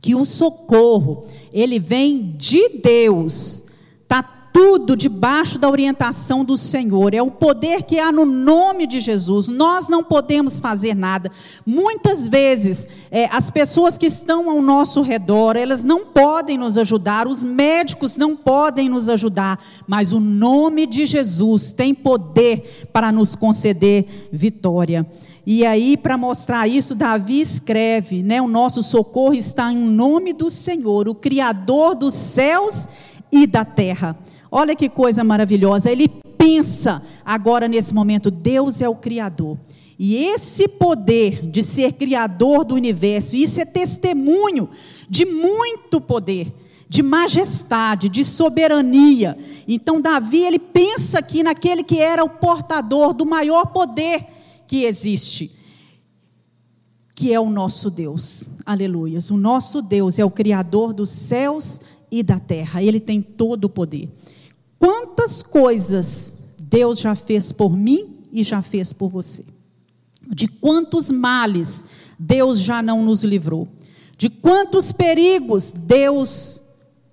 que 0.00 0.14
o 0.14 0.24
socorro, 0.24 1.24
ele 1.52 1.80
vem 1.80 2.34
de 2.36 2.80
Deus. 2.80 3.64
Está 4.02 4.22
tudo 4.22 4.96
debaixo 4.96 5.58
da 5.58 5.68
orientação 5.68 6.44
do 6.44 6.56
Senhor. 6.56 7.12
É 7.12 7.20
o 7.20 7.30
poder 7.30 7.82
que 7.82 7.98
há 7.98 8.10
no 8.10 8.24
nome 8.24 8.86
de 8.86 9.00
Jesus. 9.00 9.48
Nós 9.48 9.86
não 9.88 10.02
podemos 10.02 10.58
fazer 10.58 10.94
nada. 10.94 11.30
Muitas 11.64 12.26
vezes, 12.26 12.88
é, 13.10 13.26
as 13.26 13.50
pessoas 13.50 13.98
que 13.98 14.06
estão 14.06 14.50
ao 14.50 14.62
nosso 14.62 15.02
redor, 15.02 15.56
elas 15.56 15.84
não 15.84 16.06
podem 16.06 16.56
nos 16.56 16.78
ajudar, 16.78 17.28
os 17.28 17.44
médicos 17.44 18.16
não 18.16 18.34
podem 18.34 18.88
nos 18.88 19.08
ajudar, 19.08 19.62
mas 19.86 20.12
o 20.12 20.20
nome 20.20 20.86
de 20.86 21.04
Jesus 21.04 21.72
tem 21.72 21.94
poder 21.94 22.88
para 22.92 23.12
nos 23.12 23.34
conceder 23.34 24.28
vitória. 24.32 25.06
E 25.48 25.64
aí, 25.64 25.96
para 25.96 26.18
mostrar 26.18 26.66
isso, 26.66 26.92
Davi 26.92 27.40
escreve, 27.40 28.20
né? 28.20 28.42
O 28.42 28.48
nosso 28.48 28.82
socorro 28.82 29.34
está 29.34 29.72
em 29.72 29.78
nome 29.78 30.32
do 30.32 30.50
Senhor, 30.50 31.08
o 31.08 31.14
Criador 31.14 31.94
dos 31.94 32.14
céus 32.14 32.88
e 33.30 33.46
da 33.46 33.64
terra. 33.64 34.18
Olha 34.50 34.74
que 34.74 34.88
coisa 34.88 35.22
maravilhosa. 35.22 35.88
Ele 35.88 36.08
pensa 36.36 37.00
agora 37.24 37.68
nesse 37.68 37.94
momento, 37.94 38.28
Deus 38.28 38.82
é 38.82 38.88
o 38.88 38.96
Criador. 38.96 39.56
E 39.96 40.16
esse 40.16 40.66
poder 40.66 41.48
de 41.48 41.62
ser 41.62 41.92
criador 41.92 42.64
do 42.64 42.74
universo, 42.74 43.36
isso 43.36 43.60
é 43.60 43.64
testemunho 43.64 44.68
de 45.08 45.24
muito 45.24 46.00
poder, 46.00 46.52
de 46.88 47.04
majestade, 47.04 48.08
de 48.08 48.24
soberania. 48.24 49.38
Então 49.66 50.00
Davi, 50.00 50.42
ele 50.42 50.58
pensa 50.58 51.20
aqui 51.20 51.44
naquele 51.44 51.84
que 51.84 51.98
era 51.98 52.24
o 52.24 52.28
portador 52.28 53.14
do 53.14 53.24
maior 53.24 53.66
poder 53.66 54.35
que 54.66 54.84
existe, 54.84 55.50
que 57.14 57.32
é 57.32 57.40
o 57.40 57.48
nosso 57.48 57.90
Deus. 57.90 58.50
Aleluias. 58.64 59.30
O 59.30 59.36
nosso 59.36 59.80
Deus 59.80 60.18
é 60.18 60.24
o 60.24 60.30
Criador 60.30 60.92
dos 60.92 61.10
céus 61.10 61.80
e 62.10 62.22
da 62.22 62.38
terra. 62.38 62.82
Ele 62.82 63.00
tem 63.00 63.22
todo 63.22 63.64
o 63.64 63.70
poder. 63.70 64.08
Quantas 64.78 65.42
coisas 65.42 66.38
Deus 66.58 66.98
já 66.98 67.14
fez 67.14 67.52
por 67.52 67.76
mim 67.76 68.18
e 68.32 68.42
já 68.42 68.60
fez 68.60 68.92
por 68.92 69.08
você? 69.08 69.44
De 70.28 70.48
quantos 70.48 71.10
males 71.10 71.86
Deus 72.18 72.60
já 72.60 72.82
não 72.82 73.02
nos 73.02 73.24
livrou? 73.24 73.68
De 74.18 74.28
quantos 74.28 74.92
perigos 74.92 75.72
Deus 75.72 76.62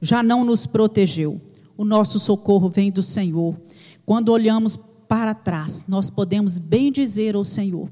já 0.01 0.21
não 0.21 0.43
nos 0.43 0.65
protegeu? 0.65 1.39
O 1.77 1.85
nosso 1.85 2.19
socorro 2.19 2.69
vem 2.69 2.91
do 2.91 3.01
Senhor. 3.01 3.55
Quando 4.05 4.29
olhamos 4.29 4.77
para 5.07 5.35
trás, 5.35 5.85
nós 5.87 6.09
podemos 6.09 6.57
bem 6.57 6.91
dizer 6.91 7.35
ao 7.35 7.43
Senhor 7.43 7.89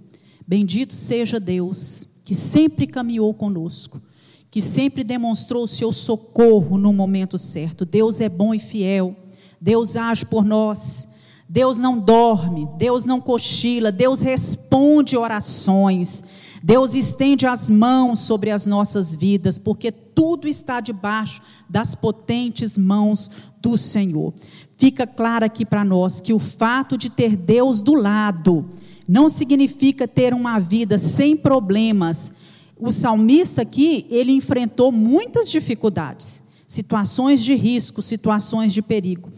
Bendito 0.52 0.93
seja 0.93 1.39
Deus, 1.39 2.10
que 2.26 2.36
sempre 2.36 2.86
caminhou 2.86 3.34
conosco, 3.34 4.02
que 4.50 4.62
sempre 4.62 5.02
demonstrou 5.02 5.63
o 5.63 5.67
seu 5.67 5.93
socorro 5.93 6.78
no 6.78 6.91
momento 6.91 7.38
certo. 7.38 7.86
Deus 7.86 8.19
é 8.19 8.28
bom 8.28 8.54
e 8.54 8.60
fiel, 8.60 9.15
Deus 9.62 9.95
age 9.95 10.26
por 10.26 10.43
nós. 10.43 11.08
Deus 11.47 11.78
não 11.78 12.00
dorme, 12.00 12.67
Deus 12.78 13.06
não 13.06 13.21
cochila, 13.21 13.91
Deus 13.91 14.19
responde 14.21 15.17
orações, 15.17 16.24
Deus 16.63 16.95
estende 16.95 17.45
as 17.45 17.69
mãos 17.69 18.19
sobre 18.19 18.52
as 18.52 18.65
nossas 18.65 19.15
vidas, 19.15 19.58
porque 19.58 19.91
tudo 19.91 20.47
está 20.47 20.80
debaixo 20.80 21.41
das 21.69 21.93
potentes 21.95 22.78
mãos 22.78 23.30
do 23.62 23.78
Senhor. 23.78 24.34
Fica 24.82 25.06
claro 25.06 25.46
aqui 25.46 25.63
para 25.63 25.86
nós 25.86 26.20
que 26.20 26.34
o 26.34 26.39
fato 26.39 26.98
de 26.98 27.08
ter 27.08 27.38
Deus 27.38 27.84
do 27.84 27.94
lado 27.94 28.67
não 29.08 29.30
significa 29.30 30.08
ter 30.08 30.34
uma 30.34 30.58
vida 30.58 30.98
sem 30.98 31.38
problemas. 31.38 32.34
O 32.80 32.91
salmista 32.91 33.62
aqui, 33.62 34.08
ele 34.10 34.32
enfrentou 34.32 34.91
muitas 34.91 35.52
dificuldades, 35.52 36.41
situações 36.67 37.44
de 37.44 37.54
risco, 37.54 38.02
situações 38.02 38.74
de 38.74 38.82
perigo. 38.82 39.32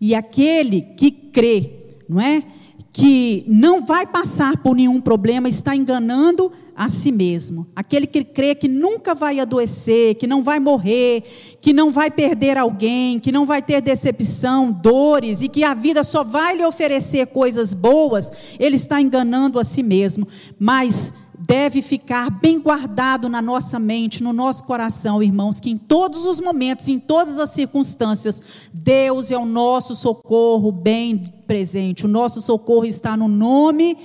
E 0.00 0.14
aquele 0.14 0.80
que 0.80 1.10
crê, 1.10 1.98
não 2.08 2.18
é? 2.18 2.42
Que 2.92 3.44
não 3.46 3.84
vai 3.84 4.06
passar 4.06 4.56
por 4.58 4.74
nenhum 4.74 5.00
problema, 5.00 5.48
está 5.48 5.76
enganando 5.76 6.50
a 6.74 6.88
si 6.88 7.12
mesmo. 7.12 7.66
Aquele 7.76 8.06
que 8.06 8.24
crê 8.24 8.54
que 8.54 8.66
nunca 8.66 9.14
vai 9.14 9.38
adoecer, 9.38 10.14
que 10.14 10.26
não 10.26 10.42
vai 10.42 10.58
morrer, 10.58 11.22
que 11.60 11.74
não 11.74 11.90
vai 11.90 12.10
perder 12.10 12.56
alguém, 12.56 13.20
que 13.20 13.30
não 13.30 13.44
vai 13.44 13.60
ter 13.60 13.82
decepção, 13.82 14.72
dores 14.72 15.42
e 15.42 15.48
que 15.48 15.62
a 15.62 15.74
vida 15.74 16.02
só 16.02 16.24
vai 16.24 16.56
lhe 16.56 16.64
oferecer 16.64 17.26
coisas 17.26 17.74
boas, 17.74 18.32
ele 18.58 18.76
está 18.76 19.00
enganando 19.00 19.58
a 19.58 19.64
si 19.64 19.82
mesmo. 19.82 20.26
Mas 20.58 21.12
deve 21.46 21.80
ficar 21.80 22.30
bem 22.30 22.60
guardado 22.60 23.28
na 23.28 23.40
nossa 23.40 23.78
mente, 23.78 24.22
no 24.22 24.32
nosso 24.32 24.64
coração, 24.64 25.22
irmãos, 25.22 25.58
que 25.58 25.70
em 25.70 25.78
todos 25.78 26.24
os 26.26 26.40
momentos, 26.40 26.88
em 26.88 26.98
todas 26.98 27.38
as 27.38 27.50
circunstâncias, 27.50 28.68
Deus 28.72 29.30
é 29.30 29.38
o 29.38 29.46
nosso 29.46 29.94
socorro 29.94 30.70
bem 30.70 31.18
presente. 31.46 32.04
O 32.04 32.08
nosso 32.08 32.42
socorro 32.42 32.84
está 32.84 33.16
no 33.16 33.26
nome 33.26 33.96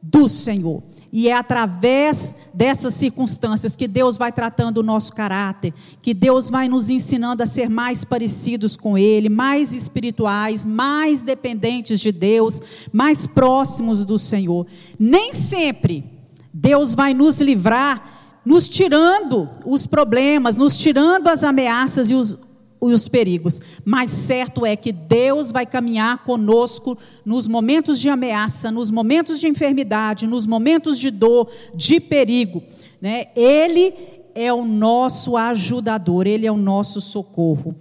do 0.00 0.28
Senhor. 0.28 0.82
E 1.10 1.28
é 1.28 1.32
através 1.32 2.36
dessas 2.52 2.94
circunstâncias 2.94 3.74
que 3.74 3.88
Deus 3.88 4.18
vai 4.18 4.30
tratando 4.30 4.78
o 4.78 4.82
nosso 4.82 5.12
caráter, 5.14 5.72
que 6.02 6.12
Deus 6.12 6.50
vai 6.50 6.68
nos 6.68 6.90
ensinando 6.90 7.42
a 7.42 7.46
ser 7.46 7.68
mais 7.70 8.04
parecidos 8.04 8.76
com 8.76 8.96
Ele, 8.96 9.30
mais 9.30 9.72
espirituais, 9.72 10.66
mais 10.66 11.22
dependentes 11.22 11.98
de 11.98 12.12
Deus, 12.12 12.88
mais 12.92 13.26
próximos 13.26 14.04
do 14.04 14.18
Senhor. 14.18 14.66
Nem 14.98 15.32
sempre 15.32 16.17
Deus 16.52 16.94
vai 16.94 17.14
nos 17.14 17.40
livrar, 17.40 18.40
nos 18.44 18.68
tirando 18.68 19.48
os 19.64 19.86
problemas, 19.86 20.56
nos 20.56 20.76
tirando 20.76 21.28
as 21.28 21.42
ameaças 21.42 22.10
e 22.10 22.14
os, 22.14 22.38
os 22.80 23.08
perigos, 23.08 23.60
mas 23.84 24.10
certo 24.10 24.64
é 24.64 24.76
que 24.76 24.92
Deus 24.92 25.50
vai 25.50 25.66
caminhar 25.66 26.18
conosco 26.18 26.96
nos 27.24 27.48
momentos 27.48 27.98
de 27.98 28.08
ameaça, 28.08 28.70
nos 28.70 28.90
momentos 28.90 29.40
de 29.40 29.48
enfermidade, 29.48 30.26
nos 30.26 30.46
momentos 30.46 30.98
de 30.98 31.10
dor, 31.10 31.50
de 31.74 32.00
perigo. 32.00 32.62
Né? 33.00 33.26
Ele 33.36 33.92
é 34.34 34.52
o 34.52 34.64
nosso 34.64 35.36
ajudador, 35.36 36.26
Ele 36.26 36.46
é 36.46 36.52
o 36.52 36.56
nosso 36.56 37.00
socorro. 37.00 37.74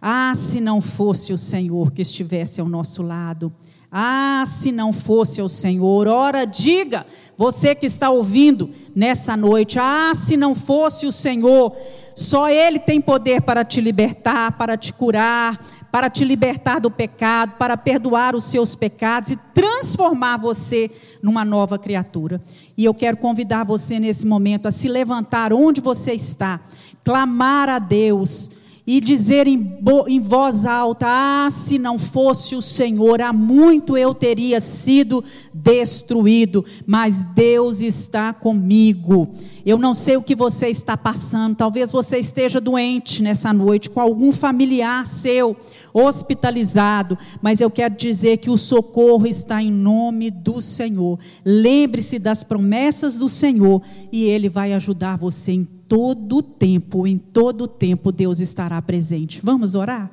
Ah, 0.00 0.34
se 0.36 0.60
não 0.60 0.80
fosse 0.80 1.32
o 1.32 1.38
Senhor 1.38 1.90
que 1.90 2.02
estivesse 2.02 2.60
ao 2.60 2.68
nosso 2.68 3.02
lado. 3.02 3.52
Ah, 3.96 4.42
se 4.44 4.72
não 4.72 4.92
fosse 4.92 5.40
o 5.40 5.48
Senhor. 5.48 6.08
Ora, 6.08 6.44
diga, 6.44 7.06
você 7.36 7.76
que 7.76 7.86
está 7.86 8.10
ouvindo 8.10 8.68
nessa 8.92 9.36
noite, 9.36 9.78
ah, 9.78 10.12
se 10.16 10.36
não 10.36 10.52
fosse 10.52 11.06
o 11.06 11.12
Senhor. 11.12 11.72
Só 12.16 12.50
Ele 12.50 12.80
tem 12.80 13.00
poder 13.00 13.42
para 13.42 13.64
te 13.64 13.80
libertar, 13.80 14.58
para 14.58 14.76
te 14.76 14.92
curar, 14.92 15.56
para 15.92 16.10
te 16.10 16.24
libertar 16.24 16.80
do 16.80 16.90
pecado, 16.90 17.52
para 17.56 17.76
perdoar 17.76 18.34
os 18.34 18.42
seus 18.42 18.74
pecados 18.74 19.30
e 19.30 19.36
transformar 19.54 20.38
você 20.38 20.90
numa 21.22 21.44
nova 21.44 21.78
criatura. 21.78 22.42
E 22.76 22.84
eu 22.84 22.92
quero 22.92 23.16
convidar 23.16 23.62
você 23.62 24.00
nesse 24.00 24.26
momento 24.26 24.66
a 24.66 24.72
se 24.72 24.88
levantar 24.88 25.52
onde 25.52 25.80
você 25.80 26.12
está, 26.14 26.58
clamar 27.04 27.68
a 27.68 27.78
Deus 27.78 28.50
e 28.86 29.00
dizer 29.00 29.46
em, 29.46 29.78
em, 30.08 30.20
voz 30.20 30.66
alta: 30.66 31.06
Ah, 31.08 31.48
se 31.50 31.78
não 31.78 31.98
fosse 31.98 32.54
o 32.54 32.62
Senhor, 32.62 33.20
há 33.22 33.32
muito 33.32 33.96
eu 33.96 34.14
teria 34.14 34.60
sido 34.60 35.24
destruído, 35.54 36.64
mas 36.84 37.24
Deus 37.24 37.80
está 37.80 38.32
comigo. 38.32 39.32
Eu 39.64 39.78
não 39.78 39.94
sei 39.94 40.16
o 40.16 40.22
que 40.22 40.34
você 40.34 40.66
está 40.66 40.96
passando, 40.96 41.56
talvez 41.56 41.92
você 41.92 42.18
esteja 42.18 42.60
doente 42.60 43.22
nessa 43.22 43.52
noite, 43.52 43.88
com 43.88 44.00
algum 44.00 44.32
familiar 44.32 45.06
seu 45.06 45.56
hospitalizado, 45.94 47.16
mas 47.40 47.60
eu 47.60 47.70
quero 47.70 47.94
dizer 47.94 48.38
que 48.38 48.50
o 48.50 48.58
socorro 48.58 49.28
está 49.28 49.62
em 49.62 49.70
nome 49.70 50.28
do 50.28 50.60
Senhor. 50.60 51.20
Lembre-se 51.44 52.18
das 52.18 52.42
promessas 52.42 53.16
do 53.16 53.28
Senhor 53.28 53.80
e 54.10 54.24
Ele 54.24 54.48
vai 54.48 54.72
ajudar 54.72 55.16
você 55.16 55.52
em 55.52 55.64
todo 55.64 56.42
tempo, 56.42 57.06
em 57.06 57.16
todo 57.16 57.68
tempo 57.68 58.10
Deus 58.10 58.40
estará 58.40 58.82
presente. 58.82 59.40
Vamos 59.42 59.76
orar? 59.76 60.10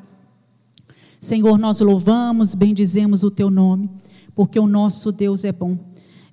Senhor, 1.20 1.58
nós 1.58 1.80
louvamos, 1.80 2.54
bendizemos 2.54 3.24
o 3.24 3.32
teu 3.32 3.50
nome, 3.50 3.90
porque 4.36 4.60
o 4.60 4.68
nosso 4.68 5.12
Deus 5.12 5.44
é 5.44 5.52
bom. 5.52 5.78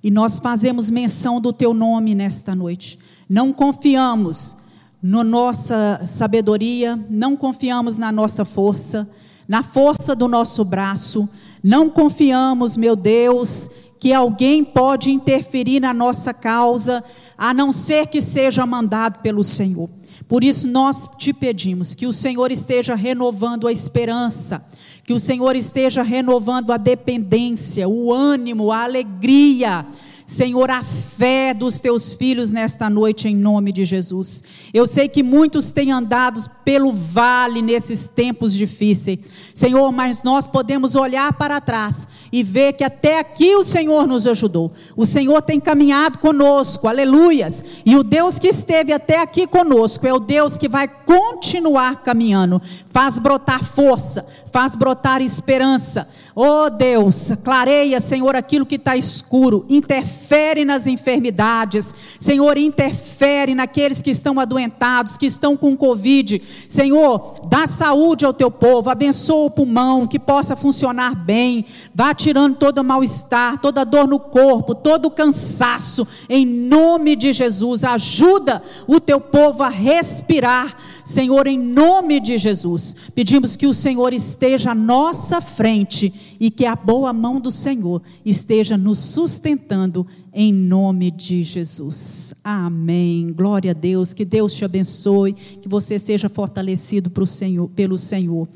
E 0.03 0.09
nós 0.09 0.39
fazemos 0.39 0.89
menção 0.89 1.41
do 1.41 1.51
teu 1.51 1.73
nome 1.73 2.15
nesta 2.15 2.55
noite. 2.55 2.97
Não 3.29 3.51
confiamos 3.51 4.57
na 5.01 5.23
nossa 5.23 6.01
sabedoria, 6.05 6.99
não 7.09 7.35
confiamos 7.35 7.97
na 7.97 8.11
nossa 8.11 8.43
força, 8.43 9.09
na 9.47 9.63
força 9.63 10.15
do 10.15 10.27
nosso 10.27 10.63
braço, 10.63 11.27
não 11.63 11.89
confiamos, 11.89 12.77
meu 12.77 12.95
Deus, 12.95 13.69
que 13.99 14.13
alguém 14.13 14.63
pode 14.63 15.11
interferir 15.11 15.79
na 15.79 15.93
nossa 15.93 16.33
causa, 16.33 17.03
a 17.37 17.53
não 17.53 17.71
ser 17.71 18.07
que 18.07 18.21
seja 18.21 18.65
mandado 18.65 19.19
pelo 19.19 19.43
Senhor. 19.43 19.89
Por 20.29 20.43
isso 20.43 20.67
nós 20.67 21.09
te 21.17 21.33
pedimos 21.33 21.95
que 21.95 22.05
o 22.05 22.13
Senhor 22.13 22.51
esteja 22.51 22.93
renovando 22.93 23.67
a 23.67 23.71
esperança, 23.71 24.63
que 25.03 25.11
o 25.11 25.19
Senhor 25.19 25.55
esteja 25.55 26.03
renovando 26.03 26.71
a 26.71 26.77
dependência, 26.77 27.89
o 27.89 28.13
ânimo, 28.13 28.71
a 28.71 28.83
alegria 28.83 29.87
Senhor, 30.29 30.69
a 30.69 30.83
fé 30.83 31.55
dos 31.55 31.79
teus 31.79 32.13
filhos 32.13 32.51
nesta 32.51 32.87
noite, 32.87 33.27
em 33.27 33.35
nome 33.35 33.73
de 33.73 33.83
Jesus. 33.83 34.43
Eu 34.71 34.85
sei 34.85 35.09
que 35.09 35.23
muitos 35.23 35.71
têm 35.71 35.91
andado 35.91 36.39
pelo 36.63 36.93
vale 36.93 37.63
nesses 37.63 38.07
tempos 38.07 38.53
difíceis, 38.53 39.17
Senhor, 39.55 39.91
mas 39.91 40.21
nós 40.21 40.45
podemos 40.45 40.93
olhar 40.93 41.33
para 41.33 41.59
trás 41.59 42.07
e 42.31 42.43
ver 42.43 42.73
que 42.73 42.83
até 42.83 43.19
aqui 43.19 43.55
o 43.55 43.63
Senhor 43.63 44.05
nos 44.05 44.27
ajudou. 44.27 44.71
O 44.95 45.03
Senhor 45.03 45.41
tem 45.41 45.59
caminhado 45.59 46.19
conosco, 46.19 46.87
aleluias. 46.87 47.65
E 47.83 47.97
o 47.97 48.03
Deus 48.03 48.37
que 48.37 48.49
esteve 48.49 48.93
até 48.93 49.23
aqui 49.23 49.47
conosco 49.47 50.05
é 50.05 50.13
o 50.13 50.19
Deus 50.19 50.59
que 50.59 50.69
vai 50.69 50.87
continuar 50.87 52.03
caminhando. 52.03 52.61
Faz 52.91 53.17
brotar 53.17 53.63
força, 53.63 54.23
faz 54.53 54.75
brotar 54.75 55.23
esperança. 55.23 56.07
Oh 56.35 56.69
Deus, 56.69 57.31
clareia, 57.43 57.99
Senhor, 57.99 58.35
aquilo 58.35 58.65
que 58.65 58.75
está 58.75 58.95
escuro, 58.95 59.65
interfere 59.67 60.18
nas 60.65 60.85
enfermidades, 60.85 61.93
Senhor, 62.19 62.57
interfere 62.57 63.55
naqueles 63.55 64.01
que 64.01 64.11
estão 64.11 64.39
adoentados, 64.39 65.17
que 65.17 65.25
estão 65.25 65.57
com 65.57 65.75
Covid, 65.75 66.41
Senhor, 66.69 67.41
dá 67.47 67.65
saúde 67.65 68.25
ao 68.25 68.33
teu 68.33 68.51
povo, 68.51 68.89
abençoa 68.89 69.45
o 69.45 69.49
pulmão, 69.49 70.05
que 70.05 70.19
possa 70.19 70.55
funcionar 70.55 71.15
bem, 71.15 71.65
vá 71.93 72.13
tirando 72.13 72.57
todo 72.57 72.83
mal-estar, 72.83 73.59
toda 73.59 73.83
dor 73.83 74.07
no 74.07 74.19
corpo, 74.19 74.75
todo 74.75 75.09
cansaço, 75.09 76.07
em 76.29 76.45
nome 76.45 77.15
de 77.15 77.33
Jesus, 77.33 77.83
ajuda 77.83 78.61
o 78.87 78.99
teu 78.99 79.19
povo 79.19 79.63
a 79.63 79.69
respirar, 79.69 80.75
Senhor, 81.09 81.47
em 81.47 81.57
nome 81.57 82.19
de 82.19 82.37
Jesus, 82.37 82.95
pedimos 83.15 83.55
que 83.55 83.65
o 83.65 83.73
Senhor 83.73 84.13
esteja 84.13 84.73
à 84.73 84.75
nossa 84.75 85.41
frente 85.41 86.37
e 86.39 86.51
que 86.51 86.67
a 86.67 86.75
boa 86.75 87.11
mão 87.11 87.41
do 87.41 87.51
Senhor 87.51 87.99
esteja 88.23 88.77
nos 88.77 88.99
sustentando 88.99 90.05
em 90.31 90.53
nome 90.53 91.09
de 91.09 91.41
Jesus. 91.41 92.35
Amém. 92.43 93.25
Glória 93.35 93.71
a 93.71 93.73
Deus. 93.73 94.13
Que 94.13 94.23
Deus 94.23 94.53
te 94.53 94.63
abençoe, 94.63 95.33
que 95.33 95.67
você 95.67 95.97
seja 95.97 96.29
fortalecido 96.29 97.09
Senhor, 97.25 97.67
pelo 97.69 97.97
Senhor. 97.97 98.47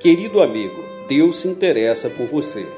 Querido 0.00 0.40
amigo, 0.40 0.82
Deus 1.06 1.36
se 1.36 1.48
interessa 1.48 2.08
por 2.08 2.26
você. 2.26 2.77